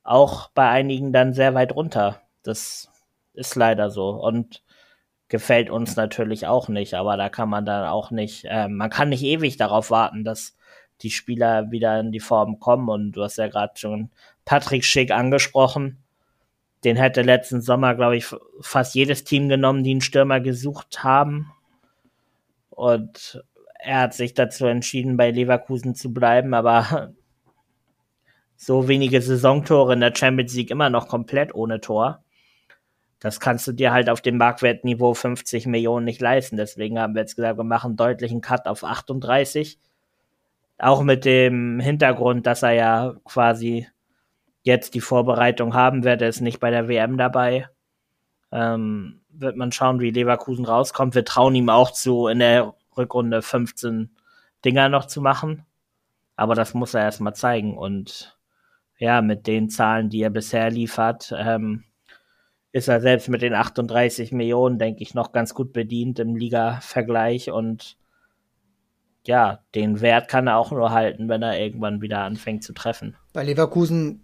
[0.03, 2.20] auch bei einigen dann sehr weit runter.
[2.43, 2.91] Das
[3.33, 4.62] ist leider so und
[5.29, 9.09] gefällt uns natürlich auch nicht, aber da kann man dann auch nicht, äh, man kann
[9.09, 10.57] nicht ewig darauf warten, dass
[11.03, 12.89] die Spieler wieder in die Form kommen.
[12.89, 14.11] Und du hast ja gerade schon
[14.45, 15.99] Patrick Schick angesprochen.
[16.84, 18.26] Den hätte letzten Sommer, glaube ich,
[18.61, 21.51] fast jedes Team genommen, die einen Stürmer gesucht haben.
[22.70, 23.42] Und
[23.78, 27.12] er hat sich dazu entschieden, bei Leverkusen zu bleiben, aber
[28.57, 32.22] so wenige Saisontore in der Champions League immer noch komplett ohne Tor.
[33.20, 36.59] Das kannst du dir halt auf dem Marktwertniveau 50 Millionen nicht leisten.
[36.59, 39.78] Deswegen haben wir jetzt gesagt, wir machen deutlichen Cut auf 38
[40.78, 43.88] auch mit dem Hintergrund, dass er ja quasi
[44.64, 47.68] jetzt die Vorbereitung haben wird, er ist nicht bei der WM dabei.
[48.50, 51.14] Ähm, wird man schauen, wie Leverkusen rauskommt.
[51.14, 54.10] Wir trauen ihm auch zu, in der Rückrunde 15
[54.64, 55.66] Dinger noch zu machen.
[56.36, 57.76] Aber das muss er erstmal zeigen.
[57.76, 58.38] Und
[58.98, 61.84] ja, mit den Zahlen, die er bisher liefert, ähm,
[62.72, 67.50] ist er selbst mit den 38 Millionen, denke ich, noch ganz gut bedient im Liga-Vergleich.
[67.50, 67.98] Und
[69.26, 73.16] ja, den Wert kann er auch nur halten, wenn er irgendwann wieder anfängt zu treffen.
[73.32, 74.24] Bei Leverkusen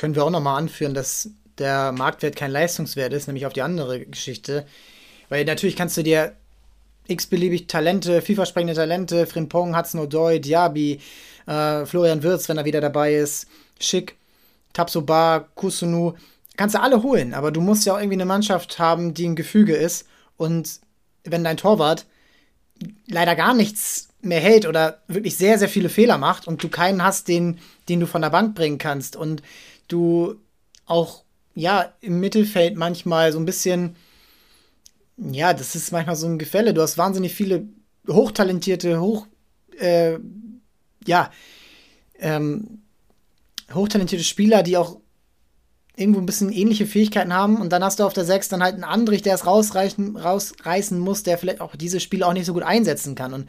[0.00, 1.28] können wir auch nochmal anführen, dass
[1.58, 4.64] der Marktwert kein Leistungswert ist, nämlich auf die andere Geschichte.
[5.28, 6.32] Weil natürlich kannst du dir
[7.06, 11.00] x-beliebig Talente, vielversprechende Talente, Frimpong, Hudson O'Doy, Diaby,
[11.46, 13.46] äh, Florian Wirz, wenn er wieder dabei ist,
[13.78, 14.16] Schick,
[14.72, 16.14] Tapsoba, Kusunu,
[16.56, 19.36] kannst du alle holen, aber du musst ja auch irgendwie eine Mannschaft haben, die ein
[19.36, 20.06] Gefüge ist
[20.38, 20.80] und
[21.24, 22.06] wenn dein Torwart
[23.06, 27.04] leider gar nichts mehr hält oder wirklich sehr, sehr viele Fehler macht und du keinen
[27.04, 27.58] hast, den,
[27.90, 29.42] den du von der Bank bringen kannst und
[29.92, 30.36] du
[30.86, 31.24] auch,
[31.54, 33.96] ja, im Mittelfeld manchmal so ein bisschen,
[35.16, 36.74] ja, das ist manchmal so ein Gefälle.
[36.74, 37.68] Du hast wahnsinnig viele
[38.08, 39.26] hochtalentierte, hoch,
[39.78, 40.18] äh,
[41.06, 41.30] ja,
[42.18, 42.82] ähm,
[43.72, 45.00] hochtalentierte Spieler, die auch
[45.96, 48.74] irgendwo ein bisschen ähnliche Fähigkeiten haben und dann hast du auf der 6 dann halt
[48.74, 52.54] einen Andrich, der es rausreißen, rausreißen muss, der vielleicht auch diese Spiele auch nicht so
[52.54, 53.48] gut einsetzen kann und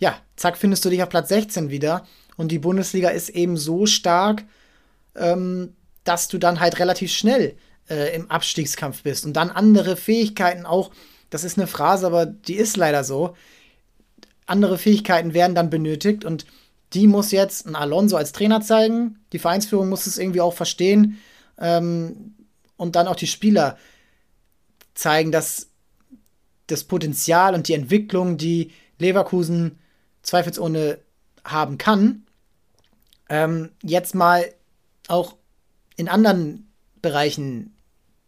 [0.00, 2.06] ja, zack, findest du dich auf Platz 16 wieder.
[2.36, 4.44] Und die Bundesliga ist eben so stark,
[5.20, 7.54] ähm, dass du dann halt relativ schnell
[7.88, 10.90] äh, im Abstiegskampf bist und dann andere Fähigkeiten auch,
[11.28, 13.36] das ist eine Phrase, aber die ist leider so,
[14.46, 16.46] andere Fähigkeiten werden dann benötigt und
[16.92, 21.20] die muss jetzt ein Alonso als Trainer zeigen, die Vereinsführung muss es irgendwie auch verstehen
[21.58, 22.34] ähm,
[22.76, 23.78] und dann auch die Spieler
[24.94, 25.68] zeigen, dass
[26.66, 29.78] das Potenzial und die Entwicklung, die Leverkusen
[30.22, 30.98] zweifelsohne
[31.44, 32.24] haben kann,
[33.28, 34.44] ähm, jetzt mal
[35.10, 35.36] auch
[35.96, 36.70] in anderen
[37.02, 37.76] Bereichen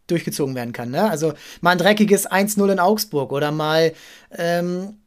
[0.07, 0.91] durchgezogen werden kann.
[0.91, 1.09] Ne?
[1.09, 3.93] Also mal ein dreckiges 1-0 in Augsburg oder mal,
[4.31, 4.97] ähm,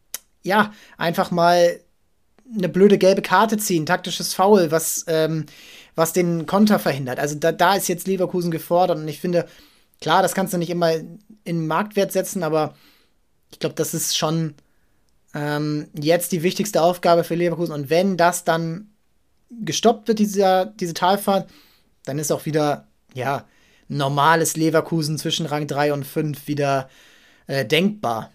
[0.43, 1.81] ja, einfach mal
[2.55, 5.47] eine blöde gelbe Karte ziehen, taktisches Foul, was, ähm,
[5.95, 7.19] was den Konter verhindert.
[7.19, 9.47] Also da, da ist jetzt Leverkusen gefordert und ich finde,
[10.01, 10.93] klar, das kannst du nicht immer
[11.45, 12.75] in Marktwert setzen, aber
[13.51, 14.55] ich glaube, das ist schon
[15.35, 17.75] ähm, jetzt die wichtigste Aufgabe für Leverkusen.
[17.75, 18.91] Und wenn das dann
[19.51, 21.49] gestoppt wird, dieser, diese Talfahrt,
[22.07, 23.45] dann ist auch wieder, ja,
[23.89, 26.89] normales Leverkusen zwischen Rang 3 und 5 wieder
[27.47, 28.31] äh, denkbar.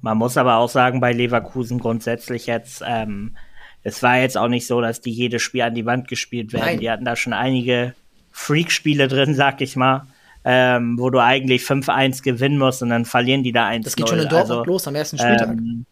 [0.00, 3.36] Man muss aber auch sagen, bei Leverkusen grundsätzlich jetzt, ähm,
[3.82, 6.66] es war jetzt auch nicht so, dass die jedes Spiel an die Wand gespielt werden.
[6.66, 6.80] Nein.
[6.80, 7.94] Die hatten da schon einige
[8.32, 10.06] Freak-Spiele drin, sag ich mal
[10.44, 14.08] ähm, wo du eigentlich 5-1 gewinnen musst und dann verlieren die da 1 Das geht
[14.08, 15.48] schon in Dortmund also, los am ersten Spieltag.
[15.48, 15.86] Ähm,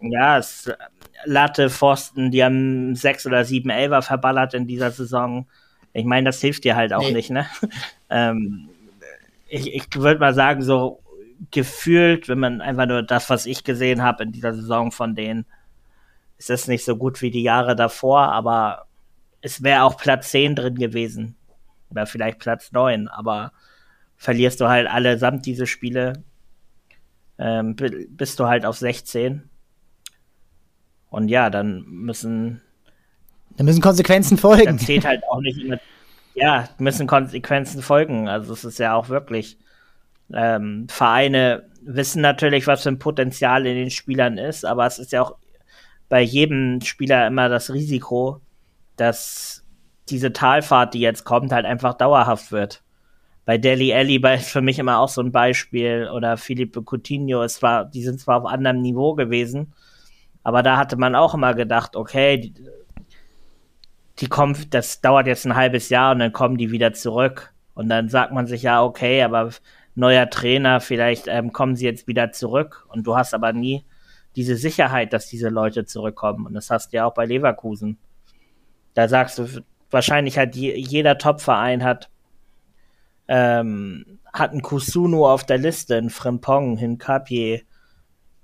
[0.00, 0.70] ja, es,
[1.24, 5.46] Latte, Pfosten, die haben 6 oder 7 Elfer verballert in dieser Saison.
[5.92, 7.12] Ich meine, das hilft dir halt auch nee.
[7.12, 7.46] nicht, ne?
[8.10, 8.68] ähm,
[9.48, 11.00] ich ich würde mal sagen, so
[11.50, 15.46] gefühlt, wenn man einfach nur das, was ich gesehen habe in dieser Saison von denen,
[16.38, 18.86] ist es nicht so gut wie die Jahre davor, aber
[19.40, 21.36] es wäre auch Platz 10 drin gewesen.
[21.90, 23.52] Oder vielleicht Platz 9, aber
[24.16, 26.24] verlierst du halt allesamt diese Spiele,
[27.38, 29.48] ähm, bist du halt auf 16.
[31.10, 32.60] Und ja, dann müssen
[33.56, 34.76] Da müssen Konsequenzen folgen.
[34.78, 35.78] Da zählt halt auch nicht immer.
[36.34, 38.28] Ja, müssen Konsequenzen folgen.
[38.28, 39.58] Also es ist ja auch wirklich.
[40.32, 45.12] Ähm, Vereine wissen natürlich, was für ein Potenzial in den Spielern ist, aber es ist
[45.12, 45.36] ja auch
[46.08, 48.40] bei jedem Spieler immer das Risiko,
[48.96, 49.64] dass
[50.08, 52.82] diese Talfahrt, die jetzt kommt, halt einfach dauerhaft wird.
[53.44, 57.62] Bei Deli Alli ist für mich immer auch so ein Beispiel oder Felipe Coutinho, es
[57.62, 59.72] war, die sind zwar auf anderem Niveau gewesen,
[60.42, 62.54] aber da hatte man auch immer gedacht, okay, die,
[64.18, 67.52] die kommen, das dauert jetzt ein halbes Jahr und dann kommen die wieder zurück.
[67.74, 69.50] Und dann sagt man sich ja, okay, aber
[69.94, 72.86] neuer Trainer, vielleicht ähm, kommen sie jetzt wieder zurück.
[72.88, 73.84] Und du hast aber nie
[74.36, 76.46] diese Sicherheit, dass diese Leute zurückkommen.
[76.46, 77.98] Und das hast du ja auch bei Leverkusen.
[78.94, 79.46] Da sagst du,
[79.90, 82.10] wahrscheinlich hat je, jeder Top-Verein hat,
[83.26, 87.62] ähm, hat einen Kusunu auf der Liste, einen Frimpong, einen Capier.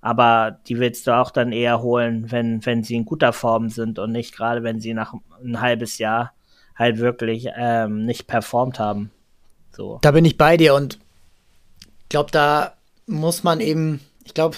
[0.05, 3.99] Aber die willst du auch dann eher holen, wenn, wenn sie in guter Form sind
[3.99, 6.33] und nicht gerade, wenn sie nach ein halbes Jahr
[6.77, 9.11] halt wirklich ähm, nicht performt haben.
[9.73, 9.99] So.
[10.03, 10.99] Da bin ich bei dir und
[12.15, 12.75] glaube, da
[13.07, 14.57] muss man eben, ich glaube,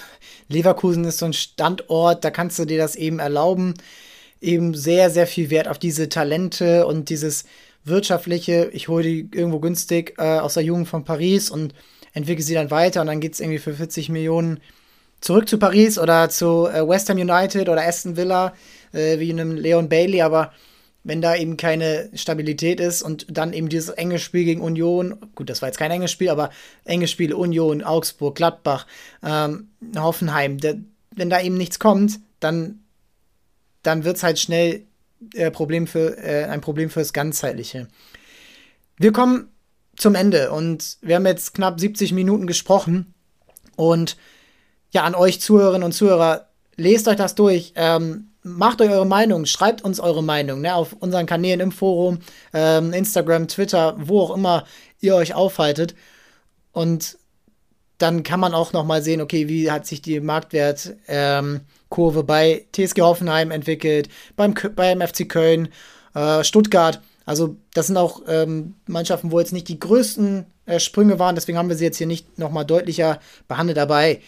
[0.48, 3.72] Leverkusen ist so ein Standort, da kannst du dir das eben erlauben,
[4.42, 7.46] eben sehr, sehr viel Wert auf diese Talente und dieses
[7.82, 11.72] wirtschaftliche, ich hole die irgendwo günstig äh, aus der Jugend von Paris und
[12.12, 14.60] entwickle sie dann weiter und dann geht es irgendwie für 40 Millionen
[15.20, 18.54] zurück zu Paris oder zu äh, West Ham United oder Aston Villa,
[18.92, 20.52] äh, wie einem Leon Bailey, aber
[21.06, 25.48] wenn da eben keine Stabilität ist und dann eben dieses enge Spiel gegen Union, gut,
[25.48, 26.50] das war jetzt kein enges Spiel, aber
[26.84, 28.86] enge Spiele Union, Augsburg, Gladbach,
[29.22, 30.78] ähm, Hoffenheim, der,
[31.14, 32.80] wenn da eben nichts kommt, dann,
[33.82, 34.82] dann wird es halt schnell
[35.34, 37.86] äh, Problem für, äh, ein Problem fürs Ganzheitliche.
[38.96, 39.48] Wir kommen
[39.96, 43.14] zum Ende und wir haben jetzt knapp 70 Minuten gesprochen
[43.76, 44.16] und
[44.96, 46.46] ja, an euch Zuhörerinnen und Zuhörer,
[46.76, 47.74] lest euch das durch.
[47.76, 52.20] Ähm, macht euch eure Meinung, schreibt uns eure Meinung ne, auf unseren Kanälen im Forum,
[52.54, 54.64] ähm, Instagram, Twitter, wo auch immer
[55.00, 55.94] ihr euch aufhaltet.
[56.72, 57.18] Und
[57.98, 61.60] dann kann man auch noch mal sehen, okay, wie hat sich die Marktwertkurve
[62.20, 65.68] ähm, bei TSG Hoffenheim entwickelt, beim, beim FC Köln,
[66.14, 67.02] äh, Stuttgart.
[67.26, 71.34] Also das sind auch ähm, Mannschaften, wo jetzt nicht die größten äh, Sprünge waren.
[71.34, 74.22] Deswegen haben wir sie jetzt hier nicht noch mal deutlicher behandelt dabei.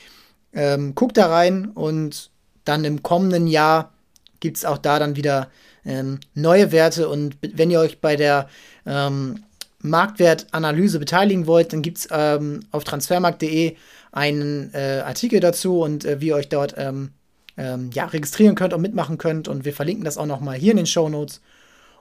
[0.59, 2.33] Ähm, guckt da rein und
[2.65, 3.93] dann im kommenden Jahr
[4.41, 5.53] gibt es auch da dann wieder
[5.85, 7.09] ähm, neue Werte.
[7.09, 8.49] Und wenn ihr euch bei der
[8.85, 9.45] ähm,
[9.83, 13.77] Marktwertanalyse beteiligen wollt, dann gibt es ähm, auf transfermarkt.de
[14.11, 17.13] einen äh, Artikel dazu und äh, wie ihr euch dort ähm,
[17.57, 19.47] ähm, ja, registrieren könnt und mitmachen könnt.
[19.47, 21.41] Und wir verlinken das auch nochmal hier in den Show Notes.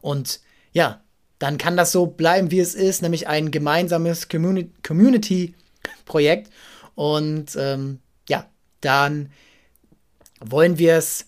[0.01, 0.39] Und
[0.73, 1.01] ja,
[1.37, 6.49] dann kann das so bleiben, wie es ist, nämlich ein gemeinsames Community-Projekt.
[6.95, 7.99] Und ähm,
[8.29, 8.45] ja,
[8.81, 9.31] dann
[10.39, 11.25] wollen wir es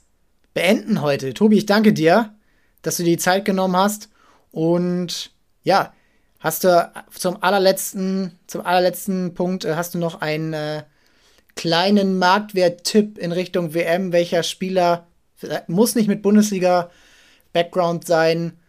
[0.54, 1.34] beenden heute.
[1.34, 2.36] Tobi, ich danke dir,
[2.82, 4.10] dass du die Zeit genommen hast.
[4.52, 5.32] Und
[5.64, 5.94] ja,
[6.40, 10.84] hast du zum allerletzten, zum allerletzten Punkt, äh, hast du noch einen äh,
[11.56, 15.08] kleinen Marktwert-Tipp in Richtung WM, welcher Spieler
[15.68, 18.60] muss nicht mit Bundesliga-Background sein,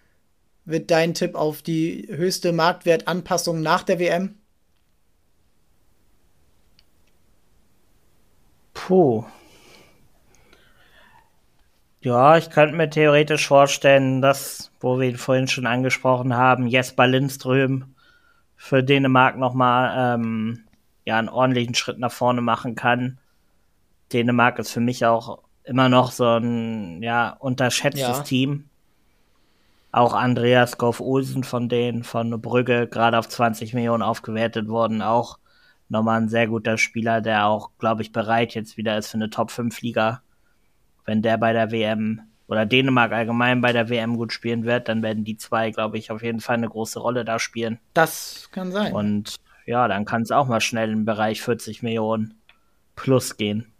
[0.64, 4.39] wird dein Tipp auf die höchste Marktwertanpassung nach der WM?
[8.74, 9.24] Puh.
[12.02, 17.06] Ja, ich könnte mir theoretisch vorstellen, dass, wo wir ihn vorhin schon angesprochen haben, Jesper
[17.06, 17.94] Lindström
[18.56, 20.64] für Dänemark nochmal ähm,
[21.04, 23.18] ja, einen ordentlichen Schritt nach vorne machen kann.
[24.12, 28.22] Dänemark ist für mich auch immer noch so ein ja, unterschätztes ja.
[28.22, 28.64] Team.
[29.92, 35.38] Auch Andreas Goff Olsen von denen, von Brügge, gerade auf 20 Millionen aufgewertet worden, auch
[35.90, 39.30] nochmal ein sehr guter Spieler, der auch, glaube ich, bereit jetzt wieder ist für eine
[39.30, 40.22] Top-5-Liga
[41.10, 45.02] wenn der bei der WM oder Dänemark allgemein bei der WM gut spielen wird, dann
[45.02, 47.80] werden die zwei, glaube ich, auf jeden Fall eine große Rolle da spielen.
[47.94, 48.92] Das kann sein.
[48.92, 49.34] Und
[49.66, 52.34] ja, dann kann es auch mal schnell im Bereich 40 Millionen
[52.94, 53.72] plus gehen.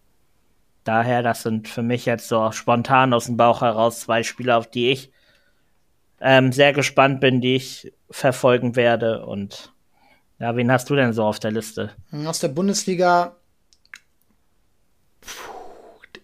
[0.82, 4.69] Daher, das sind für mich jetzt so spontan aus dem Bauch heraus zwei Spieler, auf
[4.69, 5.12] die ich
[6.20, 9.24] ähm, sehr gespannt bin, die ich verfolgen werde.
[9.24, 9.73] Und
[10.41, 11.91] ja, wen hast du denn so auf der Liste?
[12.25, 13.37] Aus der Bundesliga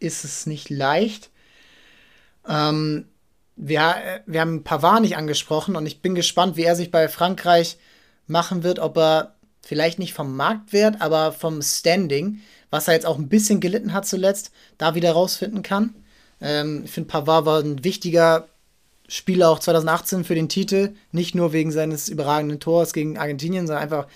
[0.00, 1.30] ist es nicht leicht.
[2.48, 3.08] Ähm,
[3.56, 7.76] wir, wir haben Pavard nicht angesprochen und ich bin gespannt, wie er sich bei Frankreich
[8.26, 12.40] machen wird, ob er vielleicht nicht vom Marktwert, aber vom Standing,
[12.70, 15.94] was er jetzt auch ein bisschen gelitten hat zuletzt, da wieder rausfinden kann.
[16.40, 18.48] Ähm, ich finde, Pavard war ein wichtiger
[19.08, 23.82] Spieler auch 2018 für den Titel, nicht nur wegen seines überragenden Tors gegen Argentinien, sondern
[23.82, 24.06] einfach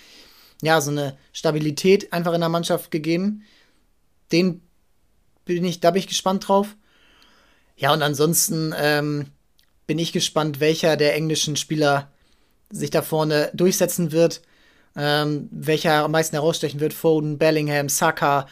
[0.62, 3.42] ja so eine Stabilität einfach in der Mannschaft gegeben.
[4.32, 4.62] Den
[5.44, 6.76] bin ich, da bin ich gespannt drauf.
[7.76, 9.26] Ja, und ansonsten ähm,
[9.86, 12.10] bin ich gespannt, welcher der englischen Spieler
[12.70, 14.42] sich da vorne durchsetzen wird.
[14.96, 16.92] Ähm, welcher am meisten herausstechen wird.
[16.92, 18.46] Foden, Bellingham, Saka.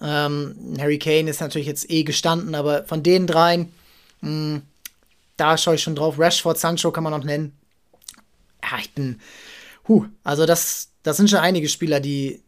[0.00, 3.72] Ähm, Harry Kane ist natürlich jetzt eh gestanden, aber von den dreien,
[4.20, 4.62] mh, hm,
[5.40, 6.18] da schaue ich schon drauf.
[6.18, 7.56] Rashford, Sancho kann man noch nennen.
[8.62, 9.20] Ja, ich bin.
[9.88, 12.42] Huh, also das, das sind schon einige Spieler, die,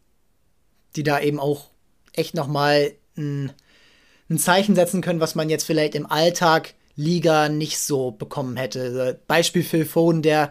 [0.95, 1.71] die da eben auch
[2.13, 3.53] echt nochmal ein,
[4.29, 9.21] ein Zeichen setzen können, was man jetzt vielleicht im Alltag Liga nicht so bekommen hätte.
[9.27, 10.51] Beispiel Phil Foden, der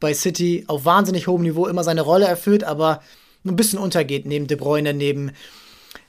[0.00, 3.02] bei City auf wahnsinnig hohem Niveau immer seine Rolle erfüllt, aber
[3.44, 5.32] ein bisschen untergeht neben De Bruyne, neben,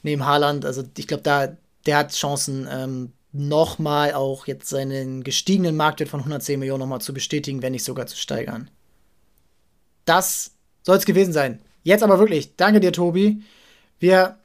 [0.01, 0.65] neben Haaland.
[0.65, 1.55] Also ich glaube, da
[1.85, 7.13] der hat Chancen, ähm, nochmal auch jetzt seinen gestiegenen Marktwert von 110 Millionen nochmal zu
[7.13, 8.69] bestätigen, wenn nicht sogar zu steigern.
[10.05, 10.51] Das
[10.83, 11.61] soll es gewesen sein.
[11.83, 13.41] Jetzt aber wirklich, danke dir, Tobi.
[13.99, 14.37] Wir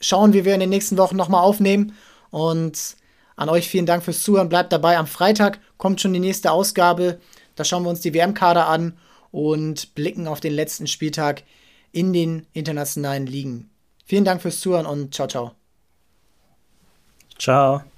[0.00, 1.94] schauen, wie wir in den nächsten Wochen nochmal aufnehmen.
[2.30, 2.96] Und
[3.36, 4.48] an euch vielen Dank fürs Zuhören.
[4.48, 4.98] Bleibt dabei.
[4.98, 7.20] Am Freitag kommt schon die nächste Ausgabe.
[7.54, 8.98] Da schauen wir uns die WM-Kader an
[9.30, 11.42] und blicken auf den letzten Spieltag
[11.92, 13.70] in den internationalen Ligen.
[14.04, 15.52] Vielen Dank fürs Zuhören und ciao, ciao.
[17.38, 17.95] Ciao.